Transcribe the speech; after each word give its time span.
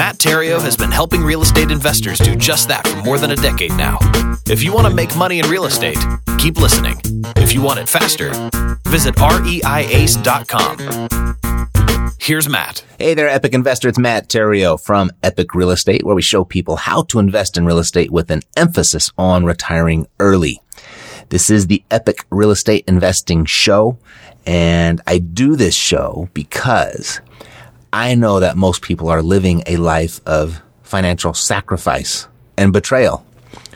Matt 0.00 0.16
Theriault 0.16 0.62
has 0.62 0.78
been 0.78 0.90
helping 0.90 1.20
real 1.20 1.42
estate 1.42 1.70
investors 1.70 2.18
do 2.18 2.34
just 2.34 2.68
that 2.68 2.88
for 2.88 3.02
more 3.02 3.18
than 3.18 3.32
a 3.32 3.36
decade 3.36 3.74
now. 3.74 3.98
If 4.48 4.62
you 4.62 4.72
want 4.72 4.86
to 4.86 4.94
make 4.94 5.14
money 5.14 5.40
in 5.40 5.50
real 5.50 5.66
estate, 5.66 5.98
keep 6.38 6.56
listening. 6.56 6.98
If 7.36 7.52
you 7.52 7.60
want 7.60 7.80
it 7.80 7.86
faster, 7.86 8.30
visit 8.88 9.14
reiace.com. 9.16 10.78
Here's 12.18 12.48
Matt. 12.48 12.82
Hey 12.98 13.12
there, 13.12 13.28
Epic 13.28 13.52
Investor. 13.52 13.90
It's 13.90 13.98
Matt 13.98 14.30
Theriault 14.30 14.82
from 14.82 15.10
Epic 15.22 15.54
Real 15.54 15.68
Estate, 15.68 16.02
where 16.02 16.14
we 16.16 16.22
show 16.22 16.46
people 16.46 16.76
how 16.76 17.02
to 17.02 17.18
invest 17.18 17.58
in 17.58 17.66
real 17.66 17.78
estate 17.78 18.10
with 18.10 18.30
an 18.30 18.40
emphasis 18.56 19.12
on 19.18 19.44
retiring 19.44 20.06
early. 20.18 20.62
This 21.28 21.50
is 21.50 21.66
the 21.66 21.82
Epic 21.90 22.24
Real 22.30 22.52
Estate 22.52 22.86
Investing 22.88 23.44
Show, 23.44 23.98
and 24.46 25.02
I 25.06 25.18
do 25.18 25.56
this 25.56 25.74
show 25.74 26.30
because 26.32 27.20
I 27.92 28.14
know 28.14 28.38
that 28.38 28.56
most 28.56 28.82
people 28.82 29.08
are 29.08 29.20
living 29.20 29.64
a 29.66 29.76
life 29.76 30.20
of 30.24 30.62
financial 30.82 31.34
sacrifice 31.34 32.28
and 32.56 32.72
betrayal. 32.72 33.26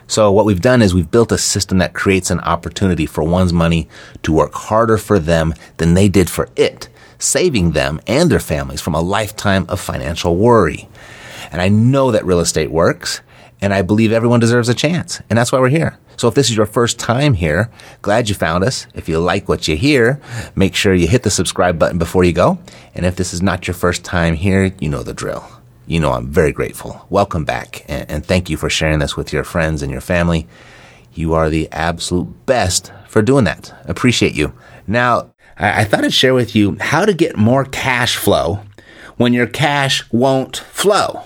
So 0.07 0.31
what 0.31 0.45
we've 0.45 0.61
done 0.61 0.81
is 0.81 0.93
we've 0.93 1.11
built 1.11 1.33
a 1.33 1.37
system 1.37 1.79
that 1.79 1.93
creates 1.93 2.29
an 2.31 2.39
opportunity 2.39 3.07
for 3.07 3.23
one's 3.23 3.51
money 3.51 3.89
to 4.23 4.31
work 4.31 4.53
harder 4.53 4.97
for 4.97 5.19
them 5.19 5.53
than 5.77 5.95
they 5.95 6.07
did 6.07 6.29
for 6.29 6.47
it, 6.55 6.87
saving 7.19 7.71
them 7.71 7.99
and 8.07 8.31
their 8.31 8.39
families 8.39 8.79
from 8.79 8.95
a 8.95 9.01
lifetime 9.01 9.65
of 9.67 9.81
financial 9.81 10.37
worry. 10.37 10.87
And 11.51 11.61
I 11.61 11.67
know 11.67 12.11
that 12.11 12.25
real 12.25 12.39
estate 12.39 12.71
works 12.71 13.19
and 13.61 13.73
I 13.73 13.81
believe 13.81 14.11
everyone 14.11 14.39
deserves 14.39 14.69
a 14.69 14.73
chance. 14.73 15.21
And 15.29 15.37
that's 15.37 15.51
why 15.51 15.59
we're 15.59 15.69
here. 15.69 15.97
So 16.17 16.27
if 16.27 16.35
this 16.35 16.49
is 16.49 16.55
your 16.55 16.65
first 16.65 16.99
time 16.99 17.33
here, 17.33 17.69
glad 18.01 18.29
you 18.29 18.35
found 18.35 18.63
us. 18.63 18.87
If 18.93 19.09
you 19.09 19.19
like 19.19 19.49
what 19.49 19.67
you 19.67 19.75
hear, 19.75 20.21
make 20.55 20.75
sure 20.75 20.93
you 20.93 21.07
hit 21.07 21.23
the 21.23 21.29
subscribe 21.29 21.77
button 21.77 21.97
before 21.97 22.23
you 22.23 22.33
go. 22.33 22.59
And 22.93 23.05
if 23.05 23.15
this 23.15 23.33
is 23.33 23.41
not 23.41 23.67
your 23.67 23.73
first 23.73 24.03
time 24.03 24.35
here, 24.35 24.73
you 24.79 24.89
know 24.89 25.03
the 25.03 25.13
drill. 25.13 25.45
You 25.87 25.99
know 25.99 26.13
I'm 26.13 26.27
very 26.27 26.51
grateful. 26.51 27.05
Welcome 27.09 27.45
back 27.45 27.85
and, 27.87 28.09
and 28.09 28.25
thank 28.25 28.49
you 28.49 28.57
for 28.57 28.69
sharing 28.69 28.99
this 28.99 29.15
with 29.15 29.31
your 29.33 29.43
friends 29.43 29.81
and 29.81 29.91
your 29.91 30.01
family. 30.01 30.47
You 31.13 31.33
are 31.33 31.49
the 31.49 31.69
absolute 31.71 32.45
best 32.45 32.91
for 33.07 33.21
doing 33.21 33.45
that. 33.45 33.73
Appreciate 33.85 34.35
you. 34.35 34.53
Now, 34.87 35.31
I, 35.57 35.81
I 35.81 35.83
thought 35.85 36.03
I'd 36.03 36.13
share 36.13 36.33
with 36.33 36.55
you 36.55 36.77
how 36.79 37.05
to 37.05 37.13
get 37.13 37.37
more 37.37 37.65
cash 37.65 38.17
flow 38.17 38.61
when 39.17 39.33
your 39.33 39.47
cash 39.47 40.03
won't 40.11 40.57
flow 40.57 41.23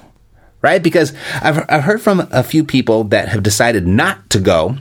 right? 0.62 0.81
Because 0.81 1.14
I've, 1.42 1.66
I've 1.70 1.84
heard 1.84 2.02
from 2.02 2.28
a 2.31 2.44
few 2.44 2.64
people 2.64 3.06
that 3.06 3.30
have 3.30 3.44
decided 3.44 3.88
not 3.88 4.30
to 4.31 4.40
go 4.40 4.78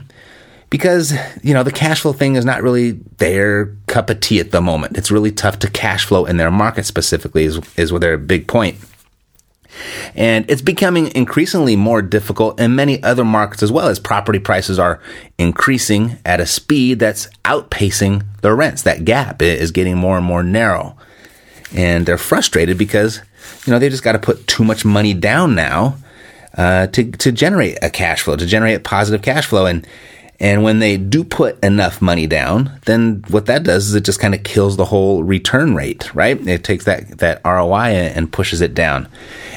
because, 0.69 1.13
you 1.41 1.53
know, 1.53 1.63
the 1.63 1.71
cash 1.71 2.01
flow 2.01 2.13
thing 2.13 2.35
is 2.35 2.45
not 2.45 2.61
really 2.61 2.91
their 3.17 3.75
cup 3.87 4.09
of 4.09 4.19
tea 4.19 4.39
at 4.39 4.51
the 4.51 4.61
moment. 4.61 4.97
It's 4.97 5.09
really 5.11 5.31
tough 5.31 5.59
to 5.59 5.69
cash 5.69 6.05
flow 6.05 6.25
in 6.25 6.37
their 6.37 6.51
market 6.51 6.85
specifically 6.85 7.45
is, 7.45 7.59
is 7.75 7.91
their 7.91 8.17
big 8.17 8.47
point. 8.47 8.77
And 10.15 10.49
it's 10.49 10.61
becoming 10.61 11.11
increasingly 11.15 11.75
more 11.75 12.01
difficult 12.01 12.59
in 12.59 12.75
many 12.75 13.01
other 13.01 13.23
markets 13.23 13.63
as 13.63 13.71
well 13.71 13.87
as 13.87 13.99
property 13.99 14.39
prices 14.39 14.77
are 14.77 14.99
increasing 15.37 16.17
at 16.25 16.39
a 16.39 16.45
speed 16.45 16.99
that's 16.99 17.27
outpacing 17.45 18.25
the 18.41 18.53
rents. 18.53 18.83
That 18.83 19.05
gap 19.05 19.41
is 19.41 19.71
getting 19.71 19.97
more 19.97 20.17
and 20.17 20.25
more 20.25 20.43
narrow. 20.43 20.97
And 21.73 22.05
they're 22.05 22.17
frustrated 22.17 22.77
because, 22.77 23.21
you 23.65 23.71
know, 23.73 23.79
they 23.79 23.89
just 23.89 24.03
got 24.03 24.13
to 24.13 24.19
put 24.19 24.47
too 24.47 24.63
much 24.63 24.85
money 24.85 25.13
down 25.13 25.55
now 25.55 25.97
uh, 26.57 26.87
to, 26.87 27.11
to 27.11 27.31
generate 27.31 27.77
a 27.81 27.89
cash 27.89 28.21
flow, 28.21 28.35
to 28.35 28.45
generate 28.45 28.83
positive 28.83 29.21
cash 29.21 29.45
flow. 29.45 29.65
And, 29.65 29.85
and 30.39 30.63
when 30.63 30.79
they 30.79 30.97
do 30.97 31.23
put 31.23 31.61
enough 31.63 32.01
money 32.01 32.25
down, 32.25 32.79
then 32.85 33.23
what 33.27 33.45
that 33.47 33.63
does 33.63 33.87
is 33.87 33.95
it 33.95 34.05
just 34.05 34.19
kind 34.19 34.33
of 34.33 34.43
kills 34.43 34.77
the 34.77 34.85
whole 34.85 35.23
return 35.23 35.75
rate, 35.75 36.13
right? 36.15 36.39
It 36.47 36.63
takes 36.63 36.85
that, 36.85 37.17
that 37.17 37.41
ROI 37.43 37.89
and 38.15 38.31
pushes 38.31 38.61
it 38.61 38.73
down. 38.73 39.09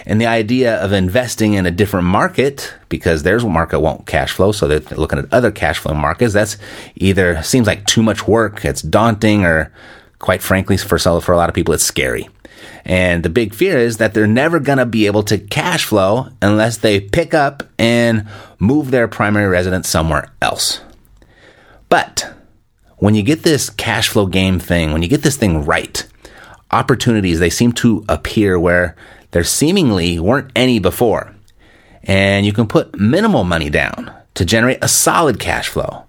And 0.05 0.21
the 0.21 0.27
idea 0.27 0.77
of 0.83 0.93
investing 0.93 1.55
in 1.55 1.67
a 1.67 1.71
different 1.71 2.07
market, 2.07 2.75
because 2.89 3.23
their 3.23 3.39
market 3.39 3.79
won't 3.79 4.07
cash 4.07 4.33
flow, 4.33 4.51
so 4.51 4.67
they're 4.67 4.99
looking 4.99 5.21
at 5.21 5.33
other 5.33 5.53
cash 5.53 5.79
flow 5.79 5.95
markets, 5.95 6.35
that's 6.35 6.57
either 6.97 7.41
seems 7.45 7.69
like 7.69 7.87
too 7.87 8.03
much 8.03 8.27
work, 8.27 8.65
it's 8.65 8.83
daunting, 8.83 9.45
or 9.45 9.73
quite 10.19 10.43
frankly, 10.43 10.77
for, 10.77 10.99
for 10.99 11.33
a 11.33 11.37
lot 11.37 11.49
of 11.49 11.55
people, 11.55 11.73
it's 11.75 11.85
scary. 11.85 12.29
And 12.85 13.23
the 13.23 13.31
big 13.31 13.55
fear 13.55 13.79
is 13.79 13.99
that 13.99 14.15
they're 14.15 14.27
never 14.27 14.59
going 14.59 14.79
to 14.79 14.87
be 14.87 15.07
able 15.07 15.23
to 15.25 15.39
cash 15.39 15.85
flow 15.85 16.29
unless 16.41 16.79
they 16.79 17.01
pick 17.01 17.33
up 17.33 17.63
and 17.79 18.27
move 18.59 18.91
their 18.91 19.09
primary 19.09 19.47
residence 19.49 19.89
somewhere 19.89 20.33
else. 20.41 20.81
But 21.89 22.33
when 22.97 23.15
you 23.15 23.23
get 23.23 23.43
this 23.43 23.71
cash 23.71 24.09
flow 24.09 24.27
game 24.27 24.59
thing, 24.59 24.93
when 24.93 25.03
you 25.03 25.09
get 25.09 25.23
this 25.23 25.37
thing 25.37 25.65
right, 25.65 26.07
opportunities, 26.71 27.39
they 27.39 27.51
seem 27.51 27.73
to 27.73 28.05
appear 28.09 28.59
where 28.59 28.97
there 29.33 29.45
seemingly 29.45 30.19
weren't 30.19 30.51
any 30.57 30.79
before. 30.79 31.35
And 32.05 32.45
you 32.45 32.53
can 32.53 32.67
put 32.67 32.99
minimal 32.99 33.45
money 33.45 33.71
down 33.71 34.13
to 34.35 34.45
generate 34.45 34.79
a 34.83 34.89
solid 34.89 35.39
cash 35.39 35.69
flow. 35.69 36.05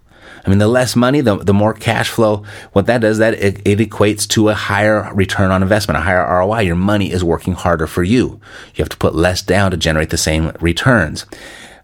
I 0.45 0.49
mean, 0.49 0.59
the 0.59 0.67
less 0.67 0.95
money, 0.95 1.21
the, 1.21 1.37
the 1.37 1.53
more 1.53 1.73
cash 1.73 2.09
flow. 2.09 2.43
What 2.73 2.85
that 2.87 2.99
does, 2.99 3.17
that 3.19 3.35
it, 3.35 3.61
it 3.65 3.79
equates 3.79 4.27
to 4.29 4.49
a 4.49 4.53
higher 4.53 5.09
return 5.13 5.51
on 5.51 5.61
investment, 5.63 5.97
a 5.97 6.01
higher 6.01 6.25
ROI. 6.39 6.61
Your 6.61 6.75
money 6.75 7.11
is 7.11 7.23
working 7.23 7.53
harder 7.53 7.87
for 7.87 8.03
you. 8.03 8.41
You 8.75 8.81
have 8.81 8.89
to 8.89 8.97
put 8.97 9.15
less 9.15 9.41
down 9.41 9.71
to 9.71 9.77
generate 9.77 10.09
the 10.09 10.17
same 10.17 10.51
returns 10.59 11.25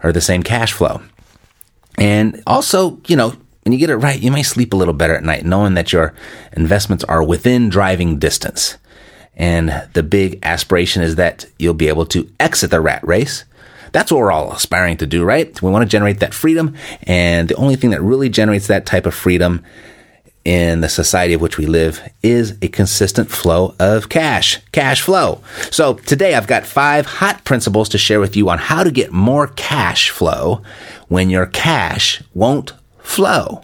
or 0.03 0.12
the 0.12 0.22
same 0.22 0.44
cash 0.44 0.74
flow. 0.74 1.02
And 1.98 2.44
also, 2.46 3.00
you 3.08 3.16
know, 3.16 3.33
when 3.63 3.74
you 3.74 3.80
get 3.80 3.89
it 3.89 3.98
right, 3.98 4.19
you 4.19 4.31
may 4.31 4.44
sleep 4.44 4.74
a 4.74 4.78
little 4.78 4.94
better 4.94 5.16
at 5.16 5.24
night 5.24 5.45
knowing 5.45 5.75
that 5.75 5.94
your 5.94 6.13
investments 6.54 7.04
are 7.06 7.24
within 7.24 7.69
driving 7.69 8.19
distance. 8.19 8.78
And 9.36 9.88
the 9.94 10.04
big 10.04 10.39
aspiration 10.44 11.01
is 11.01 11.16
that 11.16 11.45
you'll 11.57 11.74
be 11.74 11.88
able 11.88 12.06
to 12.07 12.30
exit 12.39 12.72
the 12.72 12.81
rat 12.81 13.06
race 13.07 13.45
that's 13.91 14.12
what 14.12 14.19
we're 14.19 14.31
all 14.31 14.51
aspiring 14.51 14.97
to 14.97 15.07
do, 15.07 15.24
right? 15.24 15.62
We 15.62 15.71
want 15.71 15.83
to 15.83 15.89
generate 15.89 16.19
that 16.19 16.33
freedom. 16.33 16.75
And 17.03 17.50
the 17.50 17.56
only 17.56 17.75
thing 17.75 17.89
that 17.91 18.01
really 18.01 18.30
generates 18.30 18.68
that 18.68 18.86
type 18.86 19.06
of 19.06 19.13
freedom 19.13 19.63
in 20.45 20.81
the 20.81 20.89
society 20.89 21.33
of 21.33 21.41
which 21.41 21.57
we 21.57 21.65
live 21.65 22.01
is 22.24 22.57
a 22.62 22.68
consistent 22.69 23.30
flow 23.30 23.75
of 23.80 24.09
cash, 24.09 24.59
cash 24.71 25.01
flow. 25.01 25.41
So 25.69 25.95
today 25.95 26.33
I've 26.33 26.47
got 26.47 26.65
five 26.65 27.06
hot 27.06 27.44
principles 27.44 27.89
to 27.89 27.97
share 27.97 28.19
with 28.19 28.36
you 28.36 28.50
on 28.50 28.57
how 28.57 28.83
to 28.83 28.91
get 28.91 29.12
more 29.12 29.47
cash 29.47 30.09
flow 30.09 30.62
when 31.07 31.30
your 31.30 31.45
cash 31.45 32.24
won't 32.33 32.74
flow. 33.00 33.63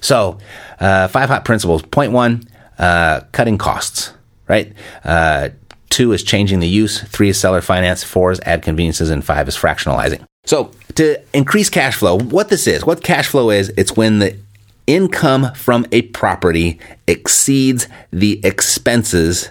So, 0.00 0.38
uh, 0.80 1.08
five 1.08 1.28
hot 1.28 1.44
principles. 1.44 1.82
Point 1.82 2.12
one, 2.12 2.48
uh, 2.78 3.20
cutting 3.30 3.56
costs, 3.56 4.12
right? 4.48 4.72
Uh, 5.04 5.50
Two 5.92 6.12
is 6.12 6.22
changing 6.22 6.60
the 6.60 6.68
use. 6.68 7.02
Three 7.02 7.28
is 7.28 7.38
seller 7.38 7.60
finance. 7.60 8.02
Four 8.02 8.32
is 8.32 8.40
add 8.46 8.62
conveniences. 8.62 9.10
And 9.10 9.22
five 9.22 9.46
is 9.46 9.54
fractionalizing. 9.54 10.24
So 10.46 10.70
to 10.94 11.20
increase 11.34 11.68
cash 11.68 11.96
flow, 11.96 12.18
what 12.18 12.48
this 12.48 12.66
is, 12.66 12.82
what 12.86 13.04
cash 13.04 13.28
flow 13.28 13.50
is, 13.50 13.68
it's 13.76 13.94
when 13.94 14.18
the 14.18 14.38
income 14.86 15.52
from 15.52 15.86
a 15.92 16.00
property 16.02 16.80
exceeds 17.06 17.88
the 18.10 18.40
expenses 18.42 19.50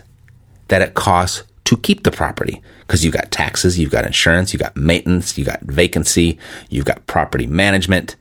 that 0.70 0.82
it 0.82 0.96
costs 0.96 1.44
to 1.66 1.78
keep 1.78 2.04
the 2.04 2.12
property. 2.12 2.60
Because 2.80 3.06
you've 3.06 3.14
got 3.14 3.30
taxes, 3.30 3.78
you've 3.78 3.92
got 3.92 4.08
insurance, 4.08 4.52
you've 4.52 4.64
got 4.64 4.76
maintenance, 4.76 5.38
you've 5.38 5.48
got 5.48 5.62
vacancy, 5.62 6.40
you've 6.72 6.86
got 6.86 7.06
property 7.06 7.46
management, 7.46 8.16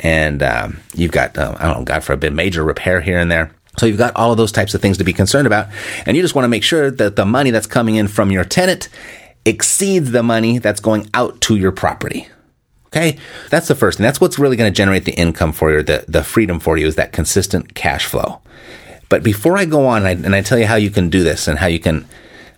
and 0.00 0.42
um, 0.42 0.80
you've 0.94 1.12
got, 1.12 1.36
uh, 1.36 1.54
I 1.58 1.66
don't 1.66 1.78
know, 1.80 1.84
God 1.84 2.02
forbid, 2.02 2.32
major 2.32 2.64
repair 2.64 3.02
here 3.02 3.18
and 3.18 3.30
there. 3.30 3.50
So 3.78 3.86
you've 3.86 3.98
got 3.98 4.14
all 4.16 4.30
of 4.30 4.36
those 4.36 4.52
types 4.52 4.74
of 4.74 4.80
things 4.80 4.98
to 4.98 5.04
be 5.04 5.12
concerned 5.12 5.46
about. 5.46 5.68
And 6.06 6.16
you 6.16 6.22
just 6.22 6.34
want 6.34 6.44
to 6.44 6.48
make 6.48 6.62
sure 6.62 6.90
that 6.90 7.16
the 7.16 7.24
money 7.24 7.50
that's 7.50 7.66
coming 7.66 7.96
in 7.96 8.08
from 8.08 8.30
your 8.30 8.44
tenant 8.44 8.88
exceeds 9.44 10.10
the 10.10 10.22
money 10.22 10.58
that's 10.58 10.80
going 10.80 11.08
out 11.14 11.40
to 11.42 11.56
your 11.56 11.72
property. 11.72 12.28
Okay. 12.86 13.18
That's 13.50 13.68
the 13.68 13.74
first 13.74 13.98
thing. 13.98 14.04
That's 14.04 14.20
what's 14.20 14.38
really 14.38 14.56
going 14.56 14.72
to 14.72 14.76
generate 14.76 15.04
the 15.04 15.12
income 15.12 15.52
for 15.52 15.70
you, 15.70 15.82
the, 15.82 16.04
the 16.08 16.24
freedom 16.24 16.58
for 16.58 16.76
you 16.76 16.86
is 16.86 16.96
that 16.96 17.12
consistent 17.12 17.74
cash 17.74 18.06
flow. 18.06 18.40
But 19.08 19.22
before 19.22 19.56
I 19.56 19.64
go 19.64 19.86
on 19.86 20.04
and 20.04 20.06
I, 20.06 20.10
and 20.26 20.34
I 20.34 20.42
tell 20.42 20.58
you 20.58 20.66
how 20.66 20.76
you 20.76 20.90
can 20.90 21.08
do 21.08 21.22
this 21.22 21.48
and 21.48 21.58
how 21.58 21.66
you 21.66 21.78
can 21.78 22.06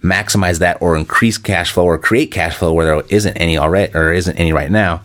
maximize 0.03 0.59
that 0.61 0.81
or 0.81 0.97
increase 0.97 1.37
cash 1.39 1.73
flow 1.73 1.85
or 1.85 1.99
create 1.99 2.33
cash 2.33 2.57
flow 2.57 2.73
where 2.73 2.87
there 2.87 3.05
isn't 3.09 3.37
any 3.37 3.59
already 3.59 3.95
or 3.95 4.13
isn't 4.13 4.37
any 4.37 4.53
right 4.53 4.71
now 4.71 5.03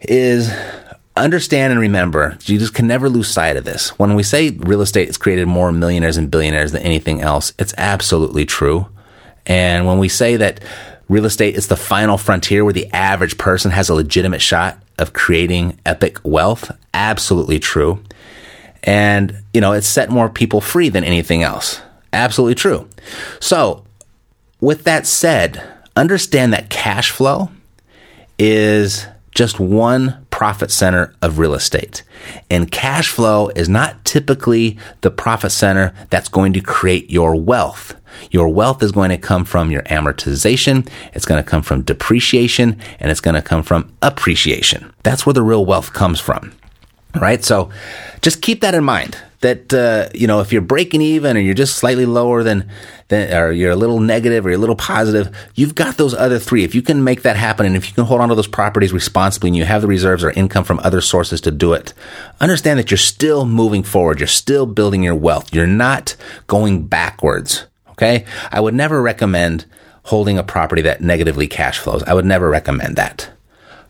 is 0.00 0.50
understand 1.16 1.72
and 1.72 1.80
remember 1.80 2.38
you 2.44 2.58
just 2.58 2.74
can 2.74 2.86
never 2.86 3.08
lose 3.08 3.28
sight 3.28 3.56
of 3.56 3.64
this. 3.64 3.90
When 3.98 4.14
we 4.14 4.22
say 4.22 4.50
real 4.50 4.80
estate 4.80 5.08
has 5.08 5.16
created 5.16 5.46
more 5.46 5.72
millionaires 5.72 6.16
and 6.16 6.30
billionaires 6.30 6.72
than 6.72 6.82
anything 6.82 7.20
else 7.20 7.52
it's 7.58 7.74
absolutely 7.76 8.46
true. 8.46 8.86
And 9.46 9.86
when 9.86 9.98
we 9.98 10.08
say 10.08 10.36
that 10.36 10.62
real 11.08 11.24
estate 11.24 11.56
is 11.56 11.66
the 11.66 11.76
final 11.76 12.16
frontier 12.16 12.64
where 12.64 12.72
the 12.72 12.88
average 12.94 13.38
person 13.38 13.70
has 13.72 13.88
a 13.88 13.94
legitimate 13.94 14.40
shot 14.40 14.78
of 14.98 15.12
creating 15.12 15.78
epic 15.84 16.18
wealth 16.22 16.70
absolutely 16.94 17.58
true. 17.58 18.02
And 18.84 19.36
you 19.52 19.60
know 19.60 19.72
it's 19.72 19.88
set 19.88 20.10
more 20.10 20.28
people 20.28 20.60
free 20.60 20.88
than 20.88 21.04
anything 21.04 21.42
else. 21.42 21.80
Absolutely 22.12 22.54
true. 22.54 22.88
So, 23.38 23.84
with 24.60 24.84
that 24.84 25.06
said, 25.06 25.62
understand 25.96 26.52
that 26.52 26.70
cash 26.70 27.10
flow 27.10 27.50
is 28.38 29.06
just 29.40 29.58
one 29.58 30.26
profit 30.28 30.70
center 30.70 31.14
of 31.22 31.38
real 31.38 31.54
estate. 31.54 32.02
And 32.50 32.70
cash 32.70 33.08
flow 33.08 33.48
is 33.56 33.70
not 33.70 34.04
typically 34.04 34.76
the 35.00 35.10
profit 35.10 35.50
center 35.50 35.94
that's 36.10 36.28
going 36.28 36.52
to 36.52 36.60
create 36.60 37.08
your 37.08 37.34
wealth. 37.34 37.98
Your 38.30 38.50
wealth 38.50 38.82
is 38.82 38.92
going 38.92 39.08
to 39.08 39.16
come 39.16 39.46
from 39.46 39.70
your 39.70 39.80
amortization, 39.84 40.86
it's 41.14 41.24
going 41.24 41.42
to 41.42 41.50
come 41.50 41.62
from 41.62 41.80
depreciation, 41.80 42.78
and 42.98 43.10
it's 43.10 43.22
going 43.22 43.34
to 43.34 43.40
come 43.40 43.62
from 43.62 43.90
appreciation. 44.02 44.92
That's 45.04 45.24
where 45.24 45.32
the 45.32 45.42
real 45.42 45.64
wealth 45.64 45.94
comes 45.94 46.20
from. 46.20 46.52
Right? 47.18 47.42
So 47.42 47.70
just 48.20 48.42
keep 48.42 48.60
that 48.60 48.74
in 48.74 48.84
mind 48.84 49.16
that 49.40 49.72
uh, 49.72 50.08
you 50.14 50.26
know 50.26 50.40
if 50.40 50.52
you're 50.52 50.62
breaking 50.62 51.00
even 51.00 51.36
or 51.36 51.40
you're 51.40 51.54
just 51.54 51.76
slightly 51.76 52.06
lower 52.06 52.42
than, 52.42 52.68
than 53.08 53.32
or 53.34 53.52
you're 53.52 53.70
a 53.70 53.76
little 53.76 54.00
negative 54.00 54.44
or 54.44 54.50
you're 54.50 54.58
a 54.58 54.60
little 54.60 54.76
positive 54.76 55.34
you've 55.54 55.74
got 55.74 55.96
those 55.96 56.14
other 56.14 56.38
three. 56.38 56.64
If 56.64 56.74
you 56.74 56.82
can 56.82 57.04
make 57.04 57.22
that 57.22 57.36
happen 57.36 57.66
and 57.66 57.76
if 57.76 57.88
you 57.88 57.94
can 57.94 58.04
hold 58.04 58.20
on 58.20 58.28
to 58.28 58.34
those 58.34 58.46
properties 58.46 58.92
responsibly 58.92 59.48
and 59.48 59.56
you 59.56 59.64
have 59.64 59.82
the 59.82 59.88
reserves 59.88 60.24
or 60.24 60.30
income 60.30 60.64
from 60.64 60.78
other 60.80 61.00
sources 61.00 61.40
to 61.42 61.50
do 61.50 61.72
it 61.72 61.92
understand 62.40 62.78
that 62.78 62.90
you're 62.90 62.98
still 62.98 63.44
moving 63.46 63.82
forward. 63.82 64.20
You're 64.20 64.26
still 64.26 64.66
building 64.66 65.02
your 65.02 65.14
wealth. 65.14 65.54
You're 65.54 65.66
not 65.66 66.16
going 66.46 66.86
backwards 66.86 67.66
okay? 67.90 68.24
I 68.50 68.60
would 68.60 68.74
never 68.74 69.02
recommend 69.02 69.66
holding 70.04 70.38
a 70.38 70.42
property 70.42 70.80
that 70.82 71.02
negatively 71.02 71.46
cash 71.46 71.78
flows. 71.78 72.02
I 72.04 72.14
would 72.14 72.24
never 72.24 72.48
recommend 72.48 72.96
that. 72.96 73.30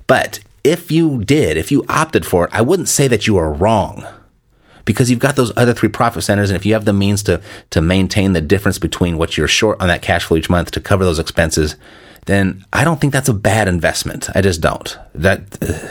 But 0.09 0.41
if 0.65 0.91
you 0.91 1.25
did 1.25 1.57
if 1.57 1.73
you 1.73 1.85
opted 1.89 2.27
for 2.27 2.45
it 2.45 2.51
i 2.53 2.61
wouldn't 2.61 2.89
say 2.89 3.09
that 3.09 3.27
you 3.27 3.37
are 3.37 3.53
wrong 3.53 4.07
because 4.91 5.09
you've 5.09 5.21
got 5.21 5.37
those 5.37 5.53
other 5.57 5.73
three 5.73 5.89
profit 5.89 6.25
centers. 6.25 6.51
And 6.51 6.57
if 6.57 6.67
you 6.67 6.73
have 6.73 6.85
the 6.85 6.93
means 6.93 7.23
to, 7.23 7.41
to 7.71 7.81
maintain 7.81 8.33
the 8.33 8.41
difference 8.41 8.77
between 8.77 9.19
what 9.19 9.37
you're 9.37 9.47
short 9.47 9.81
on 9.81 9.87
that 9.87 10.03
cash 10.03 10.25
flow 10.25 10.37
each 10.37 10.51
month 10.51 10.73
to 10.73 10.81
cover 10.81 11.05
those 11.05 11.21
expenses, 11.21 11.77
then 12.27 12.65
I 12.73 12.83
don't 12.83 13.01
think 13.01 13.13
that's 13.13 13.29
a 13.29 13.33
bad 13.35 13.69
investment. 13.69 14.29
I 14.35 14.41
just 14.41 14.61
don't. 14.61 14.99
That 15.15 15.43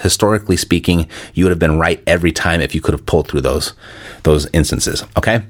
historically 0.02 0.58
speaking, 0.58 1.08
you 1.34 1.46
would 1.46 1.52
have 1.52 1.60
been 1.60 1.80
right 1.80 2.04
every 2.06 2.34
time 2.34 2.60
if 2.60 2.76
you 2.76 2.82
could 2.82 2.94
have 2.94 3.06
pulled 3.06 3.30
through 3.30 3.40
those, 3.40 3.72
those 4.24 4.48
instances. 4.52 5.06
Okay. 5.16 5.44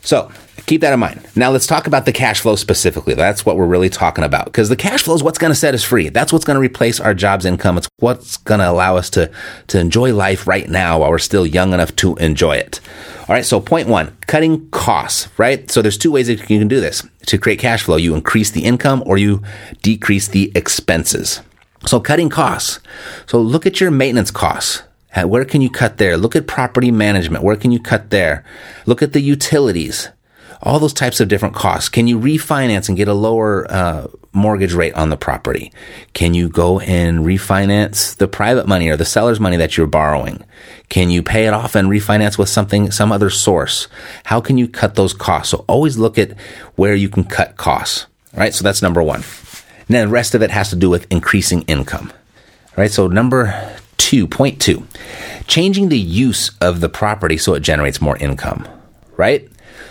So 0.00 0.32
keep 0.66 0.80
that 0.80 0.92
in 0.92 1.00
mind. 1.00 1.26
Now 1.34 1.50
let's 1.50 1.66
talk 1.66 1.86
about 1.86 2.04
the 2.04 2.12
cash 2.12 2.40
flow 2.40 2.56
specifically. 2.56 3.14
That's 3.14 3.44
what 3.44 3.56
we're 3.56 3.66
really 3.66 3.88
talking 3.88 4.24
about 4.24 4.46
because 4.46 4.68
the 4.68 4.76
cash 4.76 5.02
flow 5.02 5.14
is 5.14 5.22
what's 5.22 5.38
going 5.38 5.52
to 5.52 5.58
set 5.58 5.74
us 5.74 5.82
free. 5.82 6.08
That's 6.08 6.32
what's 6.32 6.44
going 6.44 6.56
to 6.56 6.60
replace 6.60 7.00
our 7.00 7.14
job's 7.14 7.44
income. 7.44 7.78
It's 7.78 7.88
what's 7.98 8.36
going 8.36 8.60
to 8.60 8.70
allow 8.70 8.96
us 8.96 9.10
to, 9.10 9.30
to 9.68 9.78
enjoy 9.78 10.14
life 10.14 10.46
right 10.46 10.68
now 10.68 11.00
while 11.00 11.10
we're 11.10 11.18
still 11.18 11.46
young 11.46 11.72
enough 11.72 11.94
to 11.96 12.16
enjoy 12.16 12.56
it. 12.56 12.80
All 13.20 13.34
right. 13.34 13.44
So 13.44 13.60
point 13.60 13.88
one, 13.88 14.16
cutting 14.26 14.68
costs, 14.70 15.28
right? 15.38 15.70
So 15.70 15.82
there's 15.82 15.98
two 15.98 16.12
ways 16.12 16.26
that 16.26 16.40
you 16.50 16.58
can 16.58 16.68
do 16.68 16.80
this 16.80 17.06
to 17.26 17.38
create 17.38 17.58
cash 17.58 17.82
flow. 17.82 17.96
You 17.96 18.14
increase 18.14 18.50
the 18.50 18.64
income 18.64 19.02
or 19.06 19.18
you 19.18 19.42
decrease 19.82 20.28
the 20.28 20.52
expenses. 20.54 21.40
So 21.86 21.98
cutting 21.98 22.28
costs. 22.28 22.78
So 23.26 23.40
look 23.40 23.66
at 23.66 23.80
your 23.80 23.90
maintenance 23.90 24.30
costs. 24.30 24.82
Where 25.24 25.44
can 25.44 25.60
you 25.60 25.68
cut 25.68 25.98
there? 25.98 26.16
Look 26.16 26.34
at 26.34 26.46
property 26.46 26.90
management. 26.90 27.44
Where 27.44 27.56
can 27.56 27.70
you 27.70 27.80
cut 27.80 28.10
there? 28.10 28.44
Look 28.86 29.02
at 29.02 29.12
the 29.12 29.20
utilities. 29.20 30.08
All 30.62 30.78
those 30.78 30.92
types 30.92 31.20
of 31.20 31.28
different 31.28 31.54
costs. 31.54 31.88
Can 31.88 32.06
you 32.06 32.18
refinance 32.18 32.88
and 32.88 32.96
get 32.96 33.08
a 33.08 33.14
lower 33.14 33.70
uh, 33.70 34.06
mortgage 34.32 34.74
rate 34.74 34.94
on 34.94 35.10
the 35.10 35.16
property? 35.16 35.72
Can 36.12 36.34
you 36.34 36.48
go 36.48 36.78
and 36.80 37.20
refinance 37.20 38.16
the 38.16 38.28
private 38.28 38.66
money 38.68 38.88
or 38.88 38.96
the 38.96 39.04
seller's 39.04 39.40
money 39.40 39.56
that 39.56 39.76
you're 39.76 39.86
borrowing? 39.86 40.44
Can 40.88 41.10
you 41.10 41.22
pay 41.22 41.46
it 41.46 41.52
off 41.52 41.74
and 41.74 41.88
refinance 41.88 42.38
with 42.38 42.48
something, 42.48 42.90
some 42.90 43.12
other 43.12 43.28
source? 43.28 43.88
How 44.24 44.40
can 44.40 44.56
you 44.56 44.68
cut 44.68 44.94
those 44.94 45.12
costs? 45.12 45.50
So 45.50 45.64
always 45.68 45.98
look 45.98 46.16
at 46.16 46.38
where 46.76 46.94
you 46.94 47.08
can 47.08 47.24
cut 47.24 47.56
costs. 47.56 48.06
All 48.34 48.40
right. 48.40 48.54
So 48.54 48.62
that's 48.62 48.82
number 48.82 49.02
one. 49.02 49.22
And 49.88 49.96
then 49.96 50.06
the 50.06 50.12
rest 50.12 50.34
of 50.34 50.42
it 50.42 50.50
has 50.50 50.70
to 50.70 50.76
do 50.76 50.88
with 50.88 51.10
increasing 51.10 51.62
income. 51.62 52.12
All 52.12 52.74
right. 52.76 52.90
So 52.90 53.08
number 53.08 53.76
two, 53.96 54.26
point 54.26 54.60
two, 54.60 54.86
changing 55.46 55.88
the 55.88 55.98
use 55.98 56.50
of 56.60 56.80
the 56.80 56.88
property 56.88 57.36
so 57.36 57.54
it 57.54 57.60
generates 57.60 58.00
more 58.00 58.16
income, 58.16 58.66
right? 59.16 59.48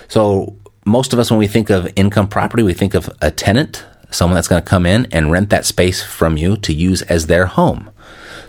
So 0.07 0.55
most 0.85 1.13
of 1.13 1.19
us, 1.19 1.29
when 1.29 1.39
we 1.39 1.47
think 1.47 1.69
of 1.69 1.91
income 1.95 2.27
property, 2.27 2.63
we 2.63 2.73
think 2.73 2.93
of 2.93 3.09
a 3.21 3.31
tenant, 3.31 3.85
someone 4.09 4.35
that's 4.35 4.47
going 4.47 4.61
to 4.61 4.67
come 4.67 4.85
in 4.85 5.07
and 5.11 5.31
rent 5.31 5.49
that 5.49 5.65
space 5.65 6.03
from 6.03 6.37
you 6.37 6.57
to 6.57 6.73
use 6.73 7.01
as 7.03 7.27
their 7.27 7.45
home. 7.45 7.89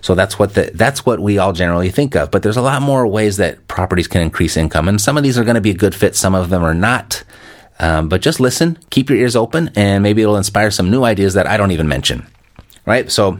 So 0.00 0.14
that's 0.14 0.38
what 0.38 0.54
the, 0.54 0.70
that's 0.74 1.06
what 1.06 1.20
we 1.20 1.38
all 1.38 1.52
generally 1.52 1.90
think 1.90 2.16
of. 2.16 2.30
But 2.30 2.42
there's 2.42 2.56
a 2.56 2.62
lot 2.62 2.82
more 2.82 3.06
ways 3.06 3.36
that 3.36 3.68
properties 3.68 4.08
can 4.08 4.20
increase 4.20 4.56
income, 4.56 4.88
and 4.88 5.00
some 5.00 5.16
of 5.16 5.22
these 5.22 5.38
are 5.38 5.44
going 5.44 5.54
to 5.54 5.60
be 5.60 5.70
a 5.70 5.74
good 5.74 5.94
fit, 5.94 6.16
some 6.16 6.34
of 6.34 6.50
them 6.50 6.62
are 6.64 6.74
not. 6.74 7.22
Um, 7.78 8.08
but 8.08 8.20
just 8.20 8.38
listen, 8.38 8.78
keep 8.90 9.10
your 9.10 9.18
ears 9.18 9.34
open, 9.36 9.70
and 9.74 10.02
maybe 10.02 10.22
it'll 10.22 10.36
inspire 10.36 10.70
some 10.70 10.90
new 10.90 11.04
ideas 11.04 11.34
that 11.34 11.46
I 11.46 11.56
don't 11.56 11.72
even 11.72 11.88
mention. 11.88 12.26
Right? 12.84 13.10
So 13.10 13.38